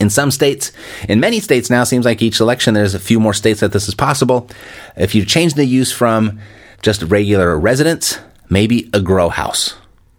in 0.00 0.10
some 0.10 0.30
states, 0.30 0.72
in 1.08 1.20
many 1.20 1.40
states 1.40 1.70
now, 1.70 1.84
seems 1.84 2.04
like 2.04 2.22
each 2.22 2.40
election 2.40 2.74
there's 2.74 2.94
a 2.94 3.00
few 3.00 3.20
more 3.20 3.34
states 3.34 3.60
that 3.60 3.72
this 3.72 3.88
is 3.88 3.94
possible. 3.94 4.48
If 4.96 5.14
you 5.14 5.24
change 5.24 5.54
the 5.54 5.64
use 5.64 5.92
from 5.92 6.40
just 6.82 7.02
regular 7.02 7.58
residence, 7.58 8.18
maybe 8.48 8.88
a 8.92 9.00
grow 9.00 9.28
house. 9.28 9.76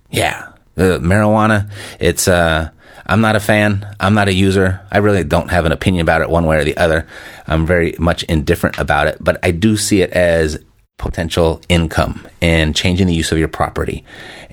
Yeah, 0.09 0.51
marijuana. 0.77 1.69
It's 1.99 2.27
uh, 2.27 2.69
I'm 3.05 3.21
not 3.21 3.35
a 3.35 3.39
fan. 3.39 3.85
I'm 3.99 4.13
not 4.13 4.27
a 4.27 4.33
user. 4.33 4.81
I 4.91 4.99
really 4.99 5.23
don't 5.23 5.49
have 5.49 5.65
an 5.65 5.71
opinion 5.71 6.01
about 6.01 6.21
it 6.21 6.29
one 6.29 6.45
way 6.45 6.57
or 6.57 6.63
the 6.63 6.77
other. 6.77 7.07
I'm 7.47 7.65
very 7.65 7.95
much 7.99 8.23
indifferent 8.23 8.77
about 8.77 9.07
it, 9.07 9.17
but 9.19 9.39
I 9.43 9.51
do 9.51 9.77
see 9.77 10.01
it 10.01 10.11
as 10.11 10.63
potential 10.97 11.61
income 11.67 12.25
and 12.41 12.75
changing 12.75 13.07
the 13.07 13.13
use 13.13 13.31
of 13.31 13.39
your 13.39 13.47
property. 13.47 14.05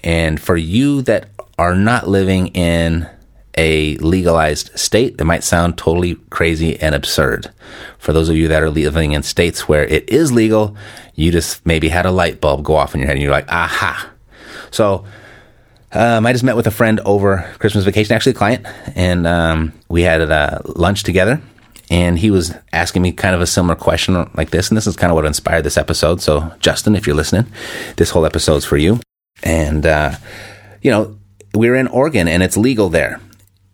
And 0.03 0.41
for 0.41 0.57
you 0.57 1.03
that 1.03 1.29
are 1.59 1.75
not 1.75 2.09
living 2.09 2.49
in 2.49 3.09
a 3.59 3.97
legalized 3.97 4.71
state. 4.79 5.21
It 5.21 5.25
might 5.25 5.43
sound 5.43 5.77
totally 5.77 6.15
crazy 6.31 6.79
and 6.79 6.95
absurd. 6.95 7.51
For 7.99 8.13
those 8.13 8.29
of 8.29 8.37
you 8.37 8.47
that 8.49 8.63
are 8.63 8.71
living 8.71 9.13
in 9.13 9.25
states 9.25 9.69
where 9.69 9.85
it 9.85 10.09
is 10.09 10.31
legal, 10.31 10.77
you 11.17 11.33
just 11.33 11.67
maybe 11.67 11.89
had 11.89 12.07
a 12.07 12.13
light 12.13 12.41
bulb 12.41 12.63
go 12.63 12.77
off 12.77 12.95
in 12.95 13.01
your 13.01 13.09
head 13.09 13.17
and 13.17 13.23
you're 13.23 13.33
like, 13.33 13.51
aha. 13.51 14.11
So, 14.71 15.05
um, 15.91 16.25
I 16.25 16.33
just 16.33 16.45
met 16.45 16.55
with 16.55 16.69
a 16.69 16.71
friend 16.71 17.01
over 17.01 17.53
Christmas 17.59 17.85
vacation, 17.85 18.15
actually 18.15 18.33
a 18.33 18.37
client, 18.37 18.65
and 18.95 19.27
um, 19.27 19.73
we 19.89 20.03
had 20.03 20.21
uh, 20.21 20.61
lunch 20.65 21.03
together. 21.03 21.43
And 21.91 22.17
he 22.19 22.31
was 22.31 22.55
asking 22.73 23.03
me 23.03 23.13
kind 23.13 23.35
of 23.35 23.41
a 23.41 23.47
similar 23.47 23.75
question 23.75 24.31
like 24.35 24.51
this. 24.51 24.69
And 24.69 24.77
this 24.77 24.87
is 24.87 24.95
kind 24.95 25.11
of 25.11 25.17
what 25.17 25.25
inspired 25.25 25.63
this 25.63 25.79
episode. 25.79 26.21
So, 26.21 26.53
Justin, 26.61 26.95
if 26.95 27.07
you're 27.07 27.17
listening, 27.17 27.51
this 27.97 28.11
whole 28.11 28.27
episode's 28.27 28.67
for 28.67 28.77
you. 28.77 29.01
And, 29.43 29.87
uh, 29.87 30.13
you 30.83 30.91
know, 30.91 31.17
we're 31.55 31.75
in 31.75 31.89
Oregon 31.89 32.29
and 32.29 32.43
it's 32.43 32.59
legal 32.59 32.91
there 32.91 33.21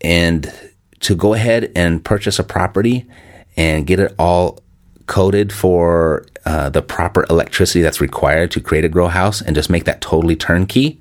and 0.04 0.52
to 1.00 1.16
go 1.16 1.34
ahead 1.34 1.72
and 1.74 2.04
purchase 2.04 2.38
a 2.38 2.44
property 2.44 3.06
and 3.56 3.86
get 3.86 3.98
it 3.98 4.14
all 4.18 4.60
coded 5.06 5.52
for 5.52 6.24
uh, 6.46 6.68
the 6.70 6.82
proper 6.82 7.26
electricity 7.30 7.82
that's 7.82 8.00
required 8.00 8.50
to 8.50 8.60
create 8.60 8.84
a 8.84 8.88
grow 8.88 9.08
house 9.08 9.40
and 9.40 9.56
just 9.56 9.70
make 9.70 9.84
that 9.84 10.00
totally 10.00 10.36
turnkey 10.36 11.00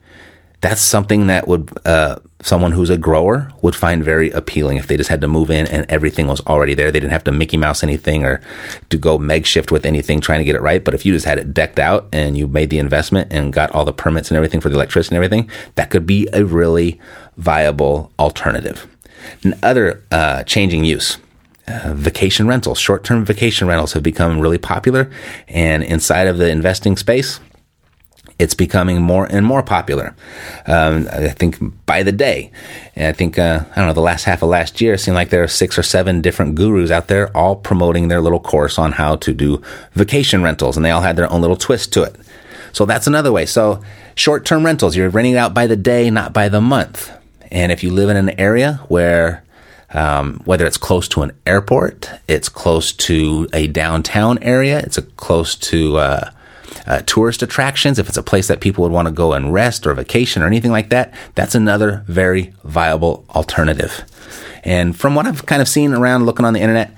that's 0.63 0.81
something 0.81 1.27
that 1.27 1.45
would, 1.45 1.69
uh, 1.85 2.15
someone 2.41 2.71
who's 2.71 2.89
a 2.89 2.97
grower 2.97 3.51
would 3.61 3.75
find 3.75 4.01
very 4.01 4.31
appealing 4.31 4.77
if 4.77 4.87
they 4.87 4.95
just 4.95 5.09
had 5.09 5.19
to 5.19 5.27
move 5.27 5.51
in 5.51 5.67
and 5.67 5.85
everything 5.89 6.25
was 6.25 6.39
already 6.47 6.73
there. 6.73 6.89
They 6.89 7.01
didn't 7.01 7.11
have 7.11 7.25
to 7.25 7.33
Mickey 7.33 7.57
Mouse 7.57 7.83
anything 7.83 8.23
or 8.23 8.39
to 8.89 8.97
go 8.97 9.17
makeshift 9.17 9.73
with 9.73 9.85
anything 9.85 10.21
trying 10.21 10.39
to 10.39 10.45
get 10.45 10.55
it 10.55 10.61
right. 10.61 10.81
But 10.81 10.93
if 10.93 11.05
you 11.05 11.11
just 11.11 11.25
had 11.25 11.37
it 11.37 11.53
decked 11.53 11.79
out 11.79 12.07
and 12.13 12.37
you 12.37 12.47
made 12.47 12.69
the 12.69 12.79
investment 12.79 13.33
and 13.33 13.51
got 13.51 13.71
all 13.71 13.83
the 13.83 13.91
permits 13.91 14.31
and 14.31 14.37
everything 14.37 14.61
for 14.61 14.69
the 14.69 14.75
electricity 14.75 15.17
and 15.17 15.23
everything, 15.23 15.49
that 15.75 15.89
could 15.89 16.05
be 16.05 16.29
a 16.31 16.45
really 16.45 16.97
viable 17.35 18.13
alternative. 18.17 18.87
Another 19.43 20.03
uh, 20.11 20.43
changing 20.43 20.83
use. 20.85 21.17
Uh, 21.65 21.93
vacation 21.95 22.45
rentals, 22.45 22.77
short 22.77 23.05
term 23.05 23.23
vacation 23.23 23.67
rentals 23.67 23.93
have 23.93 24.03
become 24.03 24.39
really 24.39 24.57
popular. 24.57 25.09
And 25.47 25.81
inside 25.81 26.27
of 26.27 26.37
the 26.37 26.49
investing 26.49 26.97
space, 26.97 27.39
it's 28.39 28.53
becoming 28.53 29.01
more 29.01 29.25
and 29.25 29.45
more 29.45 29.63
popular. 29.63 30.15
Um, 30.65 31.07
I 31.11 31.29
think 31.29 31.57
by 31.85 32.03
the 32.03 32.11
day, 32.11 32.51
and 32.95 33.07
I 33.07 33.11
think 33.13 33.39
uh, 33.39 33.63
I 33.71 33.75
don't 33.75 33.87
know 33.87 33.93
the 33.93 34.01
last 34.01 34.25
half 34.25 34.41
of 34.41 34.49
last 34.49 34.81
year 34.81 34.97
seemed 34.97 35.15
like 35.15 35.29
there 35.29 35.43
are 35.43 35.47
six 35.47 35.77
or 35.77 35.83
seven 35.83 36.21
different 36.21 36.55
gurus 36.55 36.91
out 36.91 37.07
there 37.07 37.35
all 37.35 37.55
promoting 37.55 38.07
their 38.07 38.21
little 38.21 38.39
course 38.39 38.77
on 38.77 38.93
how 38.93 39.15
to 39.17 39.33
do 39.33 39.61
vacation 39.93 40.43
rentals, 40.43 40.75
and 40.75 40.85
they 40.85 40.91
all 40.91 41.01
had 41.01 41.15
their 41.15 41.31
own 41.31 41.41
little 41.41 41.55
twist 41.55 41.93
to 41.93 42.03
it. 42.03 42.15
So 42.73 42.85
that's 42.85 43.07
another 43.07 43.31
way. 43.31 43.45
So 43.45 43.81
short 44.15 44.45
term 44.45 44.65
rentals, 44.65 44.95
you're 44.95 45.09
renting 45.09 45.33
it 45.33 45.37
out 45.37 45.53
by 45.53 45.67
the 45.67 45.77
day, 45.77 46.09
not 46.09 46.33
by 46.33 46.49
the 46.49 46.61
month. 46.61 47.11
And 47.53 47.71
if 47.71 47.83
you 47.83 47.91
live 47.91 48.09
in 48.09 48.17
an 48.17 48.37
area 48.39 48.81
where 48.89 49.43
um, 49.91 50.41
whether 50.43 50.65
it's 50.65 50.77
close 50.77 51.07
to 51.09 51.21
an 51.21 51.31
airport, 51.45 52.09
it's 52.27 52.49
close 52.49 52.91
to 52.91 53.47
a 53.53 53.67
downtown 53.67 54.39
area, 54.41 54.79
it's 54.79 54.97
close 55.17 55.55
to 55.55 55.97
uh, 55.97 56.31
uh, 56.87 57.01
tourist 57.05 57.43
attractions, 57.43 57.99
if 57.99 58.09
it's 58.09 58.17
a 58.17 58.23
place 58.23 58.47
that 58.47 58.59
people 58.59 58.81
would 58.81 58.91
want 58.91 59.07
to 59.07 59.13
go 59.13 59.33
and 59.33 59.53
rest 59.53 59.85
or 59.85 59.93
vacation 59.93 60.41
or 60.41 60.47
anything 60.47 60.71
like 60.71 60.89
that, 60.89 61.13
that's 61.35 61.53
another 61.53 62.03
very 62.07 62.53
viable 62.63 63.23
alternative. 63.29 64.03
And 64.63 64.97
from 64.97 65.13
what 65.13 65.27
I've 65.27 65.45
kind 65.45 65.61
of 65.61 65.67
seen 65.67 65.93
around 65.93 66.25
looking 66.25 66.45
on 66.45 66.53
the 66.53 66.61
internet, 66.61 66.91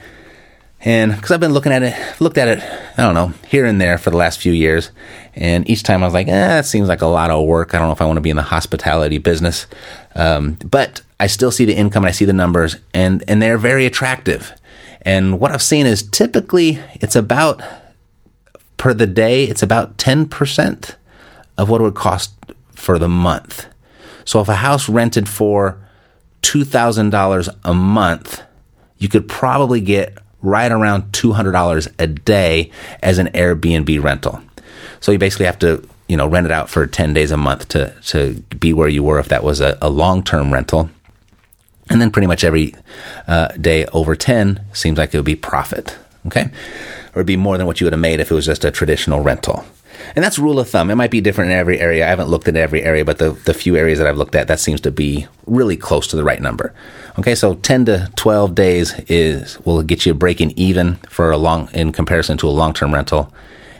and 0.82 1.16
because 1.16 1.32
I've 1.32 1.40
been 1.40 1.54
looking 1.54 1.72
at 1.72 1.84
it, 1.84 2.22
looked 2.22 2.38
at 2.38 2.48
it, 2.48 2.64
I 2.98 3.02
don't 3.02 3.16
know, 3.16 3.34
here 3.48 3.66
and 3.66 3.82
there 3.82 3.98
for 3.98 4.12
the 4.12 4.18
last 4.18 4.40
few 4.40 4.54
years, 4.54 4.92
and 5.34 5.68
each 5.70 5.84
time 5.84 6.04
I 6.04 6.08
was 6.08 6.14
like, 6.14 6.28
eh, 6.28 6.32
that 6.32 6.66
seems 6.66 6.88
like 6.88 7.02
a 7.02 7.08
lot 7.08 7.32
of 7.32 7.46
work. 7.46 7.74
I 7.74 7.80
don't 7.80 7.88
know 7.88 7.94
if 7.94 8.02
I 8.02 8.06
want 8.06 8.18
to 8.18 8.22
be 8.22 8.30
in 8.30 8.36
the 8.38 8.44
hospitality 8.44 9.18
business. 9.18 9.68
Um, 10.16 10.58
but 10.66 11.02
I 11.20 11.28
still 11.28 11.52
see 11.52 11.66
the 11.66 11.76
income 11.76 12.04
and 12.04 12.10
I 12.10 12.14
see 12.14 12.26
the 12.26 12.34
numbers, 12.34 12.78
and, 12.94 13.24
and 13.28 13.42
they're 13.42 13.58
very 13.58 13.86
attractive. 13.86 14.54
And 15.02 15.40
what 15.40 15.52
I've 15.52 15.62
seen 15.62 15.86
is 15.86 16.04
typically 16.04 16.80
it's 16.96 17.16
about 17.16 17.62
per 18.78 18.94
the 18.94 19.08
day, 19.08 19.46
it's 19.46 19.64
about 19.64 19.98
10% 19.98 20.96
of 21.58 21.70
what 21.70 21.82
it 21.82 21.84
would 21.84 21.96
cost 21.96 22.34
for 22.74 23.00
the 23.00 23.10
month. 23.10 23.68
So 24.26 24.42
if 24.42 24.50
a 24.50 24.56
house 24.56 24.90
rented 24.90 25.30
for 25.30 25.78
$2,000 26.42 27.56
a 27.64 27.74
month, 27.74 28.42
you 28.98 29.08
could 29.08 29.28
probably 29.28 29.82
get 29.82 30.18
right 30.42 30.72
around 30.72 31.12
$200 31.12 31.94
a 32.00 32.08
day 32.08 32.72
as 33.02 33.18
an 33.18 33.28
Airbnb 33.28 34.04
rental. 34.04 34.42
So 35.00 35.12
you 35.12 35.18
basically 35.18 35.46
have 35.48 35.60
to, 35.60 35.88
you 36.08 36.18
know, 36.18 36.28
rent 36.28 36.46
it 36.46 36.52
out 36.52 36.70
for 36.70 36.86
10 36.86 37.14
days 37.14 37.32
a 37.32 37.38
month 37.38 37.68
to, 37.70 37.94
to 38.08 38.36
be 38.60 38.74
where 38.74 38.90
you 38.90 39.04
were 39.04 39.20
if 39.20 39.30
that 39.30 39.44
was 39.44 39.62
a, 39.62 39.78
a 39.82 39.90
long 39.90 40.24
term 40.24 40.54
rental. 40.54 40.90
And 41.90 42.02
then 42.02 42.12
pretty 42.12 42.28
much 42.28 42.44
every 42.44 42.74
uh, 43.28 43.50
day 43.50 43.86
over 43.88 44.16
10 44.16 44.60
seems 44.74 44.98
like 44.98 45.14
it 45.14 45.18
would 45.18 45.26
be 45.26 45.36
profit. 45.36 45.98
Okay 46.26 46.50
or 47.16 47.20
it'd 47.20 47.28
be 47.28 47.38
more 47.38 47.58
than 47.58 47.66
what 47.66 47.80
you 47.80 47.86
would 47.86 47.94
have 47.94 48.00
made 48.00 48.20
if 48.20 48.30
it 48.30 48.36
was 48.36 48.46
just 48.46 48.66
a 48.66 48.72
traditional 48.72 49.22
rental. 49.22 49.66
And 50.16 50.24
that's 50.24 50.38
rule 50.38 50.60
of 50.60 50.70
thumb. 50.70 50.92
It 50.92 50.96
might 50.96 51.10
be 51.10 51.22
different 51.22 51.52
in 51.52 51.58
every 51.58 51.80
area. 51.80 52.06
I 52.06 52.10
haven't 52.10 52.28
looked 52.28 52.50
at 52.50 52.58
every 52.58 52.84
area, 52.84 53.06
but 53.06 53.18
the, 53.18 53.32
the 53.32 53.54
few 53.54 53.78
areas 53.78 53.98
that 53.98 54.08
I've 54.08 54.18
looked 54.18 54.36
at, 54.36 54.48
that 54.50 54.60
seems 54.60 54.82
to 54.82 54.92
be 54.92 55.26
really 55.48 55.78
close 55.78 56.08
to 56.08 56.18
the 56.18 56.24
right 56.24 56.42
number. 56.42 56.74
Okay, 57.18 57.34
so 57.34 57.56
10 57.56 57.86
to 57.86 58.12
12 58.18 58.54
days 58.54 58.94
is 59.08 59.58
will 59.62 59.82
get 59.82 60.06
you 60.06 60.14
breaking 60.14 60.52
even 60.58 60.96
for 61.10 61.32
a 61.32 61.38
long 61.38 61.70
in 61.74 61.94
comparison 61.94 62.38
to 62.40 62.48
a 62.48 62.52
long-term 62.52 62.94
rental. 62.94 63.34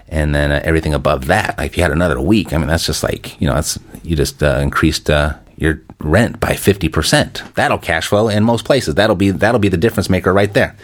And 0.08 0.36
then 0.36 0.52
uh, 0.52 0.62
everything 0.64 0.94
above 0.94 1.26
that, 1.28 1.58
like 1.58 1.72
if 1.72 1.78
you 1.78 1.84
had 1.84 1.92
another 1.92 2.22
week, 2.22 2.54
I 2.54 2.58
mean 2.58 2.68
that's 2.68 2.86
just 2.86 3.04
like, 3.04 3.40
you 3.42 3.48
know, 3.48 3.56
that's 3.56 3.80
you 4.04 4.16
just 4.16 4.44
uh, 4.44 4.60
increased 4.62 5.10
uh, 5.10 5.34
your 5.58 5.82
rent 6.00 6.40
by 6.40 6.52
50%. 6.52 7.54
That'll 7.56 7.78
cash 7.78 8.08
flow 8.08 8.30
in 8.30 8.44
most 8.44 8.66
places. 8.66 8.96
That'll 8.96 9.16
be 9.16 9.32
that'll 9.32 9.60
be 9.60 9.70
the 9.70 9.78
difference 9.78 10.10
maker 10.10 10.32
right 10.32 10.54
there. 10.54 10.76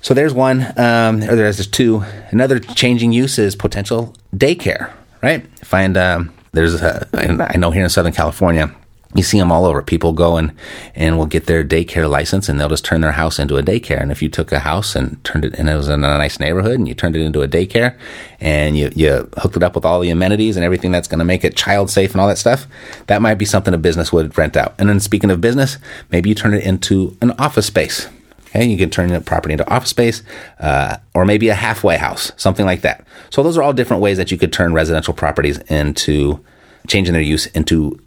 So 0.00 0.14
there's 0.14 0.34
one, 0.34 0.66
um, 0.76 1.22
or 1.22 1.36
there's 1.36 1.64
two. 1.68 2.04
Another 2.30 2.58
changing 2.58 3.12
use 3.12 3.38
is 3.38 3.54
potential 3.54 4.16
daycare, 4.34 4.90
right? 5.22 5.46
Find 5.64 5.96
um, 5.96 6.34
there's 6.50 6.82
a, 6.82 7.08
I 7.14 7.56
know 7.56 7.70
here 7.70 7.84
in 7.84 7.88
Southern 7.88 8.12
California, 8.12 8.74
you 9.14 9.22
see 9.22 9.38
them 9.38 9.52
all 9.52 9.64
over. 9.64 9.82
People 9.82 10.12
go 10.12 10.36
and, 10.36 10.52
and 10.94 11.18
will 11.18 11.26
get 11.26 11.46
their 11.46 11.64
daycare 11.64 12.08
license 12.08 12.48
and 12.48 12.58
they'll 12.58 12.68
just 12.68 12.84
turn 12.84 13.00
their 13.00 13.12
house 13.12 13.38
into 13.38 13.56
a 13.56 13.62
daycare. 13.62 14.00
And 14.00 14.10
if 14.10 14.22
you 14.22 14.28
took 14.28 14.52
a 14.52 14.60
house 14.60 14.96
and 14.96 15.22
turned 15.24 15.44
it, 15.44 15.54
and 15.54 15.68
it 15.68 15.74
was 15.74 15.88
in 15.88 16.04
a 16.04 16.18
nice 16.18 16.40
neighborhood 16.40 16.78
and 16.78 16.88
you 16.88 16.94
turned 16.94 17.16
it 17.16 17.22
into 17.22 17.42
a 17.42 17.48
daycare 17.48 17.96
and 18.40 18.76
you, 18.76 18.90
you 18.94 19.28
hooked 19.38 19.56
it 19.56 19.62
up 19.62 19.74
with 19.74 19.84
all 19.84 20.00
the 20.00 20.10
amenities 20.10 20.56
and 20.56 20.64
everything 20.64 20.92
that's 20.92 21.08
going 21.08 21.18
to 21.18 21.24
make 21.24 21.44
it 21.44 21.56
child 21.56 21.90
safe 21.90 22.12
and 22.12 22.20
all 22.20 22.28
that 22.28 22.38
stuff, 22.38 22.66
that 23.06 23.22
might 23.22 23.34
be 23.34 23.44
something 23.44 23.74
a 23.74 23.78
business 23.78 24.12
would 24.12 24.36
rent 24.38 24.56
out. 24.56 24.74
And 24.78 24.88
then 24.88 25.00
speaking 25.00 25.30
of 25.30 25.40
business, 25.40 25.78
maybe 26.10 26.28
you 26.28 26.34
turn 26.34 26.54
it 26.54 26.64
into 26.64 27.16
an 27.20 27.32
office 27.32 27.66
space 27.66 28.08
Okay, 28.54 28.66
you 28.66 28.76
can 28.76 28.90
turn 28.90 29.08
the 29.08 29.20
property 29.20 29.52
into 29.52 29.68
office 29.70 29.88
space, 29.88 30.22
uh, 30.60 30.98
or 31.14 31.24
maybe 31.24 31.48
a 31.48 31.54
halfway 31.54 31.96
house, 31.96 32.32
something 32.36 32.66
like 32.66 32.82
that. 32.82 33.06
So 33.30 33.42
those 33.42 33.56
are 33.56 33.62
all 33.62 33.72
different 33.72 34.02
ways 34.02 34.18
that 34.18 34.30
you 34.30 34.36
could 34.36 34.52
turn 34.52 34.74
residential 34.74 35.14
properties 35.14 35.58
into 35.70 36.44
changing 36.86 37.14
their 37.14 37.22
use 37.22 37.46
into, 37.46 37.98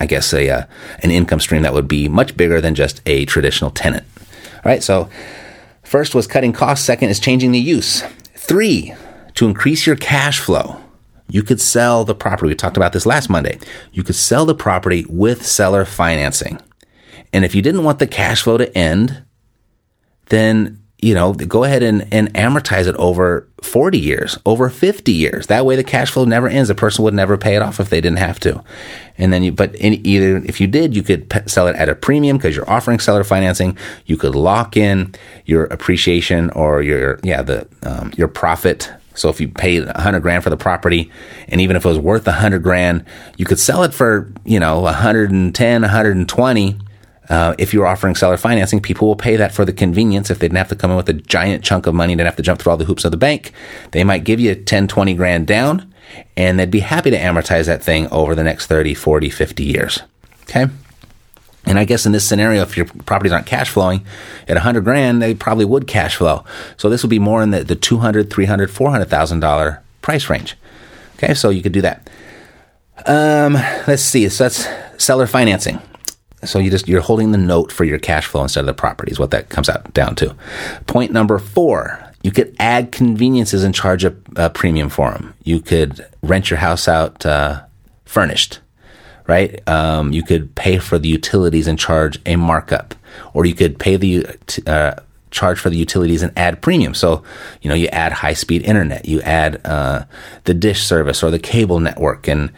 I 0.00 0.06
guess, 0.06 0.32
a 0.32 0.48
uh, 0.48 0.64
an 1.02 1.10
income 1.10 1.40
stream 1.40 1.62
that 1.62 1.74
would 1.74 1.88
be 1.88 2.08
much 2.08 2.36
bigger 2.36 2.60
than 2.60 2.74
just 2.74 3.00
a 3.06 3.24
traditional 3.24 3.70
tenant. 3.70 4.06
All 4.56 4.62
right. 4.64 4.82
So 4.82 5.08
first 5.82 6.14
was 6.14 6.26
cutting 6.26 6.52
costs. 6.52 6.84
Second 6.84 7.08
is 7.10 7.20
changing 7.20 7.52
the 7.52 7.58
use. 7.58 8.02
Three 8.34 8.94
to 9.34 9.46
increase 9.46 9.86
your 9.86 9.96
cash 9.96 10.40
flow. 10.40 10.80
You 11.28 11.42
could 11.42 11.60
sell 11.60 12.04
the 12.04 12.14
property. 12.14 12.48
We 12.48 12.54
talked 12.54 12.76
about 12.76 12.92
this 12.92 13.06
last 13.06 13.28
Monday. 13.28 13.58
You 13.92 14.02
could 14.02 14.14
sell 14.14 14.46
the 14.46 14.54
property 14.54 15.04
with 15.08 15.44
seller 15.44 15.84
financing. 15.84 16.60
And 17.32 17.44
if 17.44 17.54
you 17.54 17.60
didn't 17.60 17.84
want 17.84 17.98
the 17.98 18.06
cash 18.06 18.42
flow 18.42 18.56
to 18.56 18.76
end, 18.76 19.24
then 20.26 20.82
you 21.00 21.14
know, 21.14 21.32
go 21.32 21.62
ahead 21.62 21.84
and, 21.84 22.12
and 22.12 22.32
amortize 22.34 22.88
it 22.88 22.96
over 22.96 23.46
40 23.62 23.98
years, 23.98 24.36
over 24.44 24.68
50 24.68 25.12
years. 25.12 25.46
That 25.46 25.64
way 25.64 25.76
the 25.76 25.84
cash 25.84 26.10
flow 26.10 26.24
never 26.24 26.48
ends. 26.48 26.68
The 26.68 26.74
person 26.74 27.04
would 27.04 27.14
never 27.14 27.38
pay 27.38 27.54
it 27.54 27.62
off 27.62 27.78
if 27.78 27.88
they 27.88 28.00
didn't 28.00 28.18
have 28.18 28.40
to. 28.40 28.64
And 29.16 29.32
then 29.32 29.44
you, 29.44 29.52
but 29.52 29.76
in, 29.76 30.04
either 30.04 30.38
if 30.38 30.60
you 30.60 30.66
did, 30.66 30.96
you 30.96 31.04
could 31.04 31.30
pe- 31.30 31.46
sell 31.46 31.68
it 31.68 31.76
at 31.76 31.88
a 31.88 31.94
premium 31.94 32.36
because 32.36 32.56
you're 32.56 32.68
offering 32.68 32.98
seller 32.98 33.22
financing. 33.22 33.78
You 34.06 34.16
could 34.16 34.34
lock 34.34 34.76
in 34.76 35.14
your 35.46 35.64
appreciation 35.66 36.50
or 36.50 36.82
your, 36.82 37.20
yeah, 37.22 37.42
the, 37.42 37.68
um, 37.84 38.12
your 38.16 38.28
profit. 38.28 38.90
So 39.14 39.28
if 39.28 39.40
you 39.40 39.48
paid 39.48 39.84
a 39.84 40.00
hundred 40.00 40.20
grand 40.20 40.42
for 40.42 40.50
the 40.50 40.56
property 40.56 41.12
and 41.46 41.60
even 41.60 41.76
if 41.76 41.84
it 41.84 41.88
was 41.88 41.98
worth 41.98 42.26
a 42.26 42.32
hundred 42.32 42.64
grand, 42.64 43.04
you 43.36 43.44
could 43.44 43.60
sell 43.60 43.84
it 43.84 43.94
for, 43.94 44.32
you 44.44 44.58
know, 44.58 44.80
110, 44.80 45.82
120 45.82 46.78
uh, 47.28 47.54
if 47.58 47.74
you're 47.74 47.86
offering 47.86 48.14
seller 48.14 48.36
financing, 48.36 48.80
people 48.80 49.08
will 49.08 49.16
pay 49.16 49.36
that 49.36 49.52
for 49.52 49.64
the 49.64 49.72
convenience. 49.72 50.30
If 50.30 50.38
they 50.38 50.46
didn't 50.46 50.58
have 50.58 50.68
to 50.68 50.76
come 50.76 50.90
in 50.90 50.96
with 50.96 51.08
a 51.08 51.14
giant 51.14 51.64
chunk 51.64 51.86
of 51.86 51.94
money, 51.94 52.12
and 52.12 52.18
didn't 52.18 52.28
have 52.28 52.36
to 52.36 52.42
jump 52.42 52.60
through 52.60 52.70
all 52.70 52.78
the 52.78 52.84
hoops 52.84 53.04
of 53.04 53.10
the 53.10 53.16
bank, 53.16 53.52
they 53.92 54.04
might 54.04 54.24
give 54.24 54.40
you 54.40 54.54
10, 54.54 54.88
20 54.88 55.14
grand 55.14 55.46
down 55.46 55.92
and 56.36 56.58
they'd 56.58 56.70
be 56.70 56.80
happy 56.80 57.10
to 57.10 57.18
amortize 57.18 57.66
that 57.66 57.82
thing 57.82 58.08
over 58.08 58.34
the 58.34 58.44
next 58.44 58.66
30, 58.66 58.94
40, 58.94 59.30
50 59.30 59.64
years. 59.64 60.02
Okay. 60.42 60.66
And 61.64 61.78
I 61.78 61.84
guess 61.84 62.06
in 62.06 62.12
this 62.12 62.26
scenario, 62.26 62.62
if 62.62 62.76
your 62.76 62.86
properties 62.86 63.32
aren't 63.32 63.46
cash 63.46 63.68
flowing 63.68 64.06
at 64.46 64.54
100 64.54 64.84
grand, 64.84 65.20
they 65.20 65.34
probably 65.34 65.64
would 65.64 65.86
cash 65.86 66.16
flow. 66.16 66.44
So 66.76 66.88
this 66.88 67.02
would 67.02 67.10
be 67.10 67.18
more 67.18 67.42
in 67.42 67.50
the, 67.50 67.64
the 67.64 67.76
200, 67.76 68.30
300, 68.30 68.70
400,000 68.70 69.40
dollar 69.40 69.82
price 70.00 70.30
range. 70.30 70.56
Okay. 71.16 71.34
So 71.34 71.50
you 71.50 71.62
could 71.62 71.72
do 71.72 71.82
that. 71.82 72.08
Um, 73.06 73.54
let's 73.86 74.02
see. 74.02 74.28
So 74.28 74.44
that's 74.44 74.66
seller 75.02 75.26
financing. 75.26 75.80
So 76.44 76.58
you 76.58 76.70
just 76.70 76.88
you're 76.88 77.00
holding 77.00 77.32
the 77.32 77.38
note 77.38 77.72
for 77.72 77.84
your 77.84 77.98
cash 77.98 78.26
flow 78.26 78.42
instead 78.42 78.60
of 78.60 78.66
the 78.66 78.74
property 78.74 79.10
is 79.10 79.18
what 79.18 79.30
that 79.32 79.48
comes 79.48 79.68
out 79.68 79.92
down 79.92 80.14
to. 80.16 80.36
Point 80.86 81.12
number 81.12 81.38
four: 81.38 82.02
you 82.22 82.30
could 82.30 82.54
add 82.58 82.92
conveniences 82.92 83.64
and 83.64 83.74
charge 83.74 84.04
a, 84.04 84.14
a 84.36 84.50
premium 84.50 84.88
for 84.88 85.10
them. 85.10 85.34
You 85.42 85.60
could 85.60 86.06
rent 86.22 86.50
your 86.50 86.58
house 86.58 86.88
out 86.88 87.24
uh, 87.26 87.62
furnished, 88.04 88.60
right? 89.26 89.66
Um, 89.68 90.12
you 90.12 90.22
could 90.22 90.54
pay 90.54 90.78
for 90.78 90.98
the 90.98 91.08
utilities 91.08 91.66
and 91.66 91.78
charge 91.78 92.20
a 92.26 92.36
markup, 92.36 92.94
or 93.34 93.44
you 93.44 93.54
could 93.54 93.78
pay 93.78 93.96
the 93.96 94.26
uh, 94.66 94.94
charge 95.30 95.58
for 95.58 95.70
the 95.70 95.76
utilities 95.76 96.22
and 96.22 96.32
add 96.36 96.60
premium. 96.62 96.94
So, 96.94 97.22
you 97.62 97.68
know, 97.68 97.74
you 97.74 97.86
add 97.88 98.12
high 98.12 98.34
speed 98.34 98.62
internet, 98.62 99.06
you 99.06 99.20
add 99.22 99.60
uh, 99.64 100.04
the 100.44 100.54
dish 100.54 100.84
service 100.84 101.22
or 101.22 101.30
the 101.30 101.38
cable 101.38 101.80
network, 101.80 102.28
and 102.28 102.50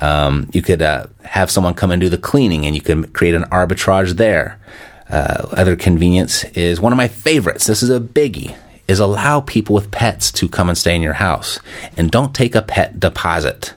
um, 0.00 0.48
you 0.52 0.62
could 0.62 0.82
uh, 0.82 1.06
have 1.24 1.50
someone 1.50 1.74
come 1.74 1.90
and 1.90 2.00
do 2.00 2.08
the 2.08 2.18
cleaning, 2.18 2.66
and 2.66 2.74
you 2.74 2.80
can 2.80 3.04
create 3.08 3.34
an 3.34 3.44
arbitrage 3.44 4.12
there. 4.12 4.60
Uh, 5.08 5.48
other 5.52 5.76
convenience 5.76 6.44
is 6.54 6.80
one 6.80 6.92
of 6.92 6.96
my 6.96 7.08
favorites. 7.08 7.66
This 7.66 7.82
is 7.82 7.90
a 7.90 8.00
biggie. 8.00 8.56
Is 8.86 9.00
allow 9.00 9.40
people 9.40 9.74
with 9.74 9.90
pets 9.90 10.30
to 10.32 10.46
come 10.46 10.68
and 10.68 10.76
stay 10.76 10.94
in 10.94 11.00
your 11.00 11.14
house, 11.14 11.58
and 11.96 12.10
don't 12.10 12.34
take 12.34 12.54
a 12.54 12.60
pet 12.60 13.00
deposit. 13.00 13.72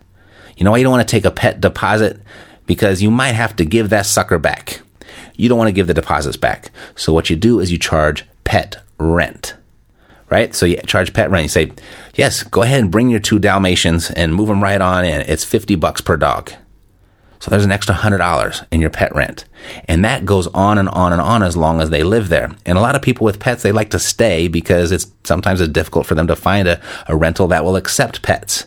You 0.58 0.66
know 0.66 0.72
why 0.72 0.80
you 0.80 0.84
don't 0.84 0.92
want 0.92 1.08
to 1.08 1.12
take 1.12 1.24
a 1.24 1.32
pet 1.32 1.62
deposit? 1.62 2.20
Because 2.66 3.02
you 3.02 3.10
might 3.10 3.32
have 3.32 3.56
to 3.56 3.64
give 3.64 3.90
that 3.90 4.06
sucker 4.06 4.38
back. 4.38 4.82
You 5.38 5.48
don't 5.48 5.58
want 5.58 5.70
to 5.70 5.74
give 5.74 5.88
the 5.88 5.94
deposits 5.94 6.36
back. 6.36 6.72
So 6.96 7.14
what 7.14 7.30
you 7.30 7.38
do 7.38 7.62
is 7.62 7.72
you 7.72 7.78
charge 7.78 8.26
pet 8.48 8.78
rent. 8.98 9.56
Right? 10.30 10.56
So 10.56 10.66
you 10.66 10.78
charge 10.78 11.14
pet 11.14 11.30
rent. 11.30 11.44
You 11.44 11.50
say, 11.50 11.72
yes, 12.16 12.44
go 12.44 12.62
ahead 12.64 12.80
and 12.80 12.92
bring 12.92 13.10
your 13.10 13.20
two 13.20 13.40
Dalmatians 13.40 14.10
and 14.12 14.34
move 14.34 14.48
them 14.48 14.64
right 14.64 14.82
on 14.82 15.04
in. 15.06 15.22
It's 15.22 15.44
50 15.44 15.76
bucks 15.76 16.02
per 16.02 16.16
dog. 16.18 16.52
So 17.40 17.52
there's 17.52 17.66
an 17.66 17.72
extra 17.72 17.94
hundred 17.94 18.18
dollars 18.18 18.64
in 18.72 18.82
your 18.82 18.90
pet 18.90 19.14
rent. 19.14 19.46
And 19.86 20.04
that 20.04 20.26
goes 20.26 20.48
on 20.48 20.78
and 20.78 20.90
on 20.90 21.12
and 21.12 21.22
on 21.22 21.44
as 21.44 21.56
long 21.56 21.82
as 21.82 21.90
they 21.90 22.04
live 22.04 22.30
there. 22.30 22.56
And 22.66 22.78
a 22.78 22.82
lot 22.82 22.96
of 22.96 23.02
people 23.02 23.26
with 23.26 23.40
pets, 23.40 23.64
they 23.64 23.72
like 23.72 23.92
to 23.92 24.00
stay 24.00 24.48
because 24.48 24.92
it's 24.92 25.08
sometimes 25.24 25.62
it's 25.62 25.72
difficult 25.72 26.08
for 26.08 26.16
them 26.16 26.28
to 26.28 26.36
find 26.36 26.68
a, 26.68 26.82
a 27.08 27.16
rental 27.16 27.48
that 27.48 27.64
will 27.64 27.76
accept 27.76 28.24
pets. 28.24 28.66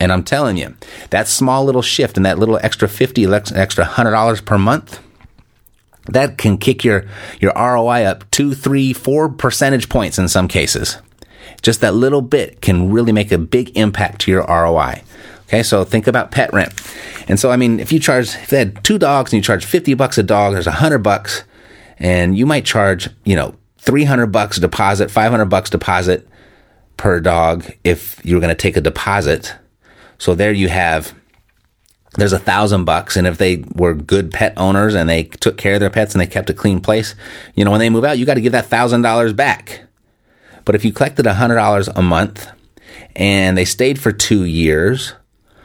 And 0.00 0.12
I'm 0.12 0.22
telling 0.22 0.56
you, 0.56 0.76
that 1.10 1.28
small 1.28 1.64
little 1.64 1.82
shift 1.82 2.16
and 2.16 2.26
that 2.26 2.38
little 2.38 2.58
extra 2.62 2.88
50, 2.88 3.26
extra 3.26 3.84
hundred 3.84 4.10
dollars 4.12 4.40
per 4.40 4.58
month, 4.58 5.00
that 6.08 6.38
can 6.38 6.58
kick 6.58 6.84
your, 6.84 7.04
your 7.40 7.52
ROI 7.54 8.04
up 8.04 8.30
two, 8.30 8.54
three, 8.54 8.92
four 8.92 9.28
percentage 9.28 9.88
points 9.88 10.18
in 10.18 10.28
some 10.28 10.48
cases. 10.48 10.98
Just 11.62 11.80
that 11.80 11.94
little 11.94 12.22
bit 12.22 12.60
can 12.60 12.92
really 12.92 13.12
make 13.12 13.32
a 13.32 13.38
big 13.38 13.76
impact 13.76 14.22
to 14.22 14.30
your 14.30 14.44
ROI. 14.44 15.02
Okay, 15.48 15.62
so 15.62 15.82
think 15.82 16.06
about 16.06 16.30
pet 16.30 16.52
rent. 16.52 16.72
And 17.26 17.40
so, 17.40 17.50
I 17.50 17.56
mean, 17.56 17.80
if 17.80 17.90
you 17.90 17.98
charge, 17.98 18.28
if 18.34 18.50
they 18.50 18.58
had 18.58 18.84
two 18.84 18.98
dogs 18.98 19.32
and 19.32 19.38
you 19.38 19.42
charge 19.42 19.64
50 19.64 19.94
bucks 19.94 20.18
a 20.18 20.22
dog, 20.22 20.52
there's 20.52 20.66
100 20.66 20.98
bucks, 20.98 21.44
and 21.98 22.36
you 22.36 22.44
might 22.44 22.66
charge, 22.66 23.08
you 23.24 23.34
know, 23.34 23.54
300 23.78 24.26
bucks 24.26 24.58
deposit, 24.58 25.10
500 25.10 25.46
bucks 25.46 25.70
deposit 25.70 26.28
per 26.98 27.20
dog 27.20 27.64
if 27.82 28.20
you're 28.24 28.40
going 28.40 28.54
to 28.54 28.60
take 28.60 28.76
a 28.76 28.82
deposit. 28.82 29.54
So 30.18 30.34
there 30.34 30.52
you 30.52 30.68
have, 30.68 31.14
there's 32.16 32.32
a 32.32 32.38
thousand 32.38 32.84
bucks. 32.84 33.16
And 33.16 33.26
if 33.26 33.38
they 33.38 33.64
were 33.74 33.94
good 33.94 34.32
pet 34.32 34.54
owners 34.56 34.94
and 34.94 35.08
they 35.08 35.24
took 35.24 35.56
care 35.56 35.74
of 35.74 35.80
their 35.80 35.90
pets 35.90 36.14
and 36.14 36.20
they 36.20 36.26
kept 36.26 36.50
a 36.50 36.54
clean 36.54 36.80
place, 36.80 37.14
you 37.54 37.64
know, 37.64 37.70
when 37.70 37.80
they 37.80 37.90
move 37.90 38.04
out, 38.04 38.18
you 38.18 38.26
got 38.26 38.34
to 38.34 38.40
give 38.40 38.52
that 38.52 38.66
thousand 38.66 39.02
dollars 39.02 39.32
back. 39.32 39.82
But 40.64 40.74
if 40.74 40.84
you 40.84 40.92
collected 40.92 41.26
a 41.26 41.34
hundred 41.34 41.56
dollars 41.56 41.88
a 41.88 42.02
month 42.02 42.48
and 43.16 43.56
they 43.56 43.64
stayed 43.64 43.98
for 43.98 44.12
two 44.12 44.44
years, 44.44 45.14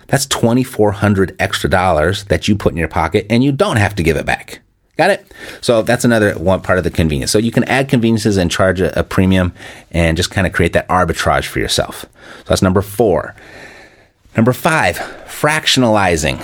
that's 0.08 0.26
2400 0.28 1.36
extra 1.40 1.70
dollars 1.70 2.26
that 2.26 2.48
you 2.48 2.56
put 2.56 2.74
in 2.74 2.78
your 2.78 2.88
pocket 2.88 3.26
and 3.30 3.44
you 3.44 3.52
don't 3.52 3.78
have 3.78 3.96
to 3.96 4.04
give 4.04 4.18
it 4.18 4.26
back. 4.26 4.62
Got 4.96 5.10
it? 5.10 5.32
So 5.62 5.82
that's 5.82 6.06
another 6.06 6.38
one 6.38 6.62
part 6.62 6.78
of 6.78 6.84
the 6.84 6.92
convenience. 6.92 7.32
So 7.32 7.40
you 7.40 7.52
can 7.52 7.64
add 7.64 7.90
conveniences 7.90 8.38
and 8.38 8.52
charge 8.52 8.80
a, 8.80 9.00
a 9.00 9.04
premium 9.04 9.54
and 9.90 10.16
just 10.16 10.30
kind 10.30 10.46
of 10.46 10.54
create 10.54 10.74
that 10.74 10.88
arbitrage 10.88 11.48
for 11.48 11.60
yourself. 11.60 12.02
So 12.02 12.44
that's 12.46 12.62
number 12.62 12.82
four. 12.82 13.36
Number 14.36 14.54
five, 14.54 14.98
fractionalizing. 15.28 16.38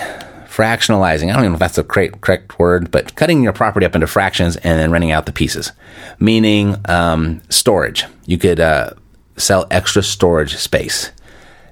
Fractionalizing. 0.47 1.29
I 1.29 1.33
don't 1.33 1.43
even 1.43 1.51
know 1.51 1.53
if 1.53 1.59
that's 1.59 1.75
the 1.75 1.83
correct, 1.83 2.59
word, 2.59 2.91
but 2.91 3.15
cutting 3.15 3.41
your 3.41 3.53
property 3.53 3.85
up 3.85 3.95
into 3.95 4.07
fractions 4.07 4.57
and 4.57 4.79
then 4.79 4.91
renting 4.91 5.11
out 5.11 5.25
the 5.25 5.31
pieces. 5.31 5.71
Meaning 6.19 6.75
um, 6.85 7.41
storage. 7.49 8.05
You 8.25 8.37
could 8.37 8.59
uh, 8.59 8.91
sell 9.37 9.65
extra 9.71 10.03
storage 10.03 10.57
space. 10.57 11.11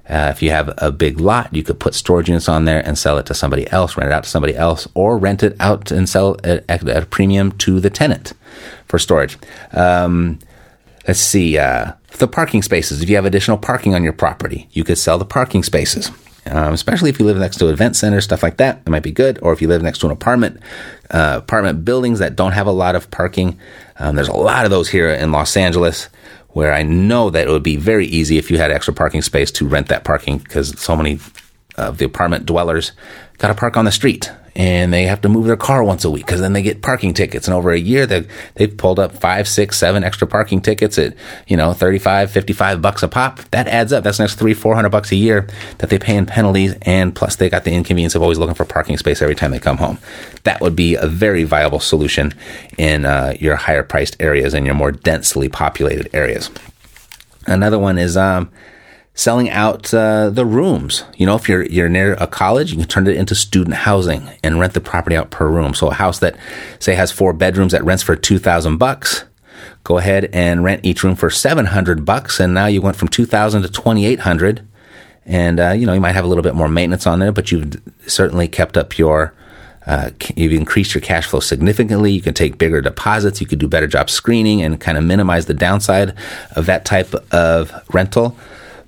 Uh, 0.08 0.32
if 0.34 0.42
you 0.42 0.50
have 0.50 0.72
a 0.78 0.90
big 0.90 1.20
lot, 1.20 1.54
you 1.54 1.62
could 1.62 1.78
put 1.78 1.94
storage 1.94 2.28
units 2.28 2.48
on 2.48 2.64
there 2.64 2.80
and 2.84 2.96
sell 2.96 3.18
it 3.18 3.26
to 3.26 3.34
somebody 3.34 3.70
else, 3.70 3.96
rent 3.96 4.10
it 4.10 4.14
out 4.14 4.24
to 4.24 4.30
somebody 4.30 4.56
else, 4.56 4.88
or 4.94 5.18
rent 5.18 5.42
it 5.42 5.54
out 5.60 5.90
and 5.90 6.08
sell 6.08 6.34
it 6.44 6.64
at, 6.66 6.88
a 6.88 7.04
premium 7.04 7.52
to 7.52 7.78
the 7.78 7.90
tenant 7.90 8.32
for 8.86 8.98
storage. 8.98 9.36
Um, 9.72 10.38
let's 11.08 11.18
see, 11.18 11.58
uh, 11.58 11.92
the 12.18 12.28
parking 12.28 12.62
spaces. 12.62 13.02
If 13.02 13.08
you 13.08 13.16
have 13.16 13.24
additional 13.24 13.56
parking 13.56 13.94
on 13.94 14.04
your 14.04 14.12
property, 14.12 14.68
you 14.72 14.84
could 14.84 14.98
sell 14.98 15.18
the 15.18 15.24
parking 15.24 15.62
spaces. 15.62 16.12
Um, 16.46 16.72
especially 16.72 17.10
if 17.10 17.18
you 17.18 17.26
live 17.26 17.36
next 17.36 17.58
to 17.58 17.68
event 17.68 17.96
center, 17.96 18.20
stuff 18.20 18.42
like 18.42 18.56
that, 18.58 18.82
it 18.86 18.88
might 18.88 19.02
be 19.02 19.10
good. 19.10 19.38
Or 19.42 19.52
if 19.52 19.60
you 19.60 19.68
live 19.68 19.82
next 19.82 19.98
to 19.98 20.06
an 20.06 20.12
apartment, 20.12 20.60
uh, 21.10 21.40
apartment 21.42 21.84
buildings 21.84 22.20
that 22.20 22.36
don't 22.36 22.52
have 22.52 22.66
a 22.66 22.72
lot 22.72 22.94
of 22.94 23.10
parking, 23.10 23.58
um, 23.98 24.16
there's 24.16 24.28
a 24.28 24.36
lot 24.36 24.64
of 24.64 24.70
those 24.70 24.88
here 24.88 25.10
in 25.10 25.32
Los 25.32 25.56
Angeles 25.56 26.08
where 26.50 26.72
I 26.72 26.82
know 26.82 27.28
that 27.30 27.46
it 27.46 27.50
would 27.50 27.62
be 27.62 27.76
very 27.76 28.06
easy 28.06 28.38
if 28.38 28.50
you 28.50 28.58
had 28.58 28.70
extra 28.70 28.94
parking 28.94 29.20
space 29.20 29.50
to 29.52 29.68
rent 29.68 29.88
that 29.88 30.04
parking 30.04 30.38
because 30.38 30.78
so 30.80 30.96
many 30.96 31.20
of 31.76 31.98
the 31.98 32.06
apartment 32.06 32.46
dwellers 32.46 32.92
got 33.38 33.48
to 33.48 33.54
park 33.54 33.76
on 33.76 33.84
the 33.84 33.92
street 33.92 34.30
and 34.58 34.92
they 34.92 35.04
have 35.04 35.20
to 35.20 35.28
move 35.28 35.46
their 35.46 35.56
car 35.56 35.84
once 35.84 36.04
a 36.04 36.10
week 36.10 36.26
because 36.26 36.40
then 36.40 36.52
they 36.52 36.62
get 36.62 36.82
parking 36.82 37.14
tickets. 37.14 37.46
And 37.46 37.54
over 37.54 37.70
a 37.70 37.78
year, 37.78 38.06
they've, 38.06 38.28
they've 38.56 38.76
pulled 38.76 38.98
up 38.98 39.12
five, 39.12 39.46
six, 39.46 39.78
seven 39.78 40.02
extra 40.02 40.26
parking 40.26 40.60
tickets 40.60 40.98
at, 40.98 41.14
you 41.46 41.56
know, 41.56 41.72
35, 41.72 42.32
55 42.32 42.82
bucks 42.82 43.04
a 43.04 43.08
pop. 43.08 43.38
That 43.52 43.68
adds 43.68 43.92
up. 43.92 44.02
That's 44.02 44.18
next 44.18 44.34
three, 44.34 44.54
400 44.54 44.88
bucks 44.88 45.12
a 45.12 45.16
year 45.16 45.46
that 45.78 45.90
they 45.90 45.98
pay 45.98 46.16
in 46.16 46.26
penalties. 46.26 46.74
And 46.82 47.14
plus 47.14 47.36
they 47.36 47.48
got 47.48 47.62
the 47.62 47.72
inconvenience 47.72 48.16
of 48.16 48.22
always 48.22 48.38
looking 48.38 48.56
for 48.56 48.64
parking 48.64 48.98
space 48.98 49.22
every 49.22 49.36
time 49.36 49.52
they 49.52 49.60
come 49.60 49.76
home. 49.76 49.98
That 50.42 50.60
would 50.60 50.74
be 50.74 50.96
a 50.96 51.06
very 51.06 51.44
viable 51.44 51.80
solution 51.80 52.34
in 52.76 53.06
uh, 53.06 53.34
your 53.38 53.54
higher 53.54 53.84
priced 53.84 54.16
areas 54.20 54.54
and 54.54 54.66
your 54.66 54.74
more 54.74 54.90
densely 54.90 55.48
populated 55.48 56.10
areas. 56.12 56.50
Another 57.46 57.78
one 57.78 57.96
is, 57.96 58.16
um, 58.16 58.50
selling 59.18 59.50
out 59.50 59.92
uh, 59.92 60.30
the 60.30 60.46
rooms. 60.46 61.02
You 61.16 61.26
know, 61.26 61.34
if 61.34 61.48
you're 61.48 61.66
you're 61.66 61.88
near 61.88 62.14
a 62.14 62.28
college, 62.28 62.70
you 62.70 62.78
can 62.78 62.86
turn 62.86 63.08
it 63.08 63.16
into 63.16 63.34
student 63.34 63.74
housing 63.74 64.30
and 64.44 64.60
rent 64.60 64.74
the 64.74 64.80
property 64.80 65.16
out 65.16 65.30
per 65.30 65.48
room. 65.48 65.74
So 65.74 65.88
a 65.88 65.94
house 65.94 66.20
that 66.20 66.36
say 66.78 66.94
has 66.94 67.10
four 67.10 67.32
bedrooms 67.32 67.72
that 67.72 67.84
rents 67.84 68.04
for 68.04 68.14
two 68.14 68.38
thousand 68.38 68.78
bucks, 68.78 69.24
go 69.82 69.98
ahead 69.98 70.30
and 70.32 70.62
rent 70.62 70.84
each 70.84 71.02
room 71.02 71.16
for 71.16 71.30
seven 71.30 71.66
hundred 71.66 72.04
bucks, 72.04 72.38
and 72.38 72.54
now 72.54 72.66
you 72.66 72.80
went 72.80 72.96
from 72.96 73.08
two 73.08 73.26
thousand 73.26 73.62
to 73.62 73.68
twenty 73.68 74.06
eight 74.06 74.20
hundred. 74.20 74.64
And 75.26 75.58
uh, 75.58 75.72
you 75.72 75.84
know, 75.84 75.94
you 75.94 76.00
might 76.00 76.14
have 76.14 76.24
a 76.24 76.28
little 76.28 76.44
bit 76.44 76.54
more 76.54 76.68
maintenance 76.68 77.06
on 77.06 77.18
there, 77.18 77.32
but 77.32 77.50
you've 77.50 77.74
certainly 78.06 78.46
kept 78.46 78.76
up 78.76 78.98
your 78.98 79.34
uh, 79.84 80.10
you've 80.36 80.52
increased 80.52 80.94
your 80.94 81.00
cash 81.00 81.26
flow 81.26 81.40
significantly. 81.40 82.12
You 82.12 82.22
can 82.22 82.34
take 82.34 82.56
bigger 82.56 82.80
deposits. 82.80 83.40
You 83.40 83.48
could 83.48 83.58
do 83.58 83.66
better 83.66 83.88
job 83.88 84.10
screening 84.10 84.62
and 84.62 84.80
kind 84.80 84.96
of 84.96 85.02
minimize 85.02 85.46
the 85.46 85.54
downside 85.54 86.14
of 86.54 86.66
that 86.66 86.84
type 86.84 87.12
of 87.32 87.72
rental 87.92 88.36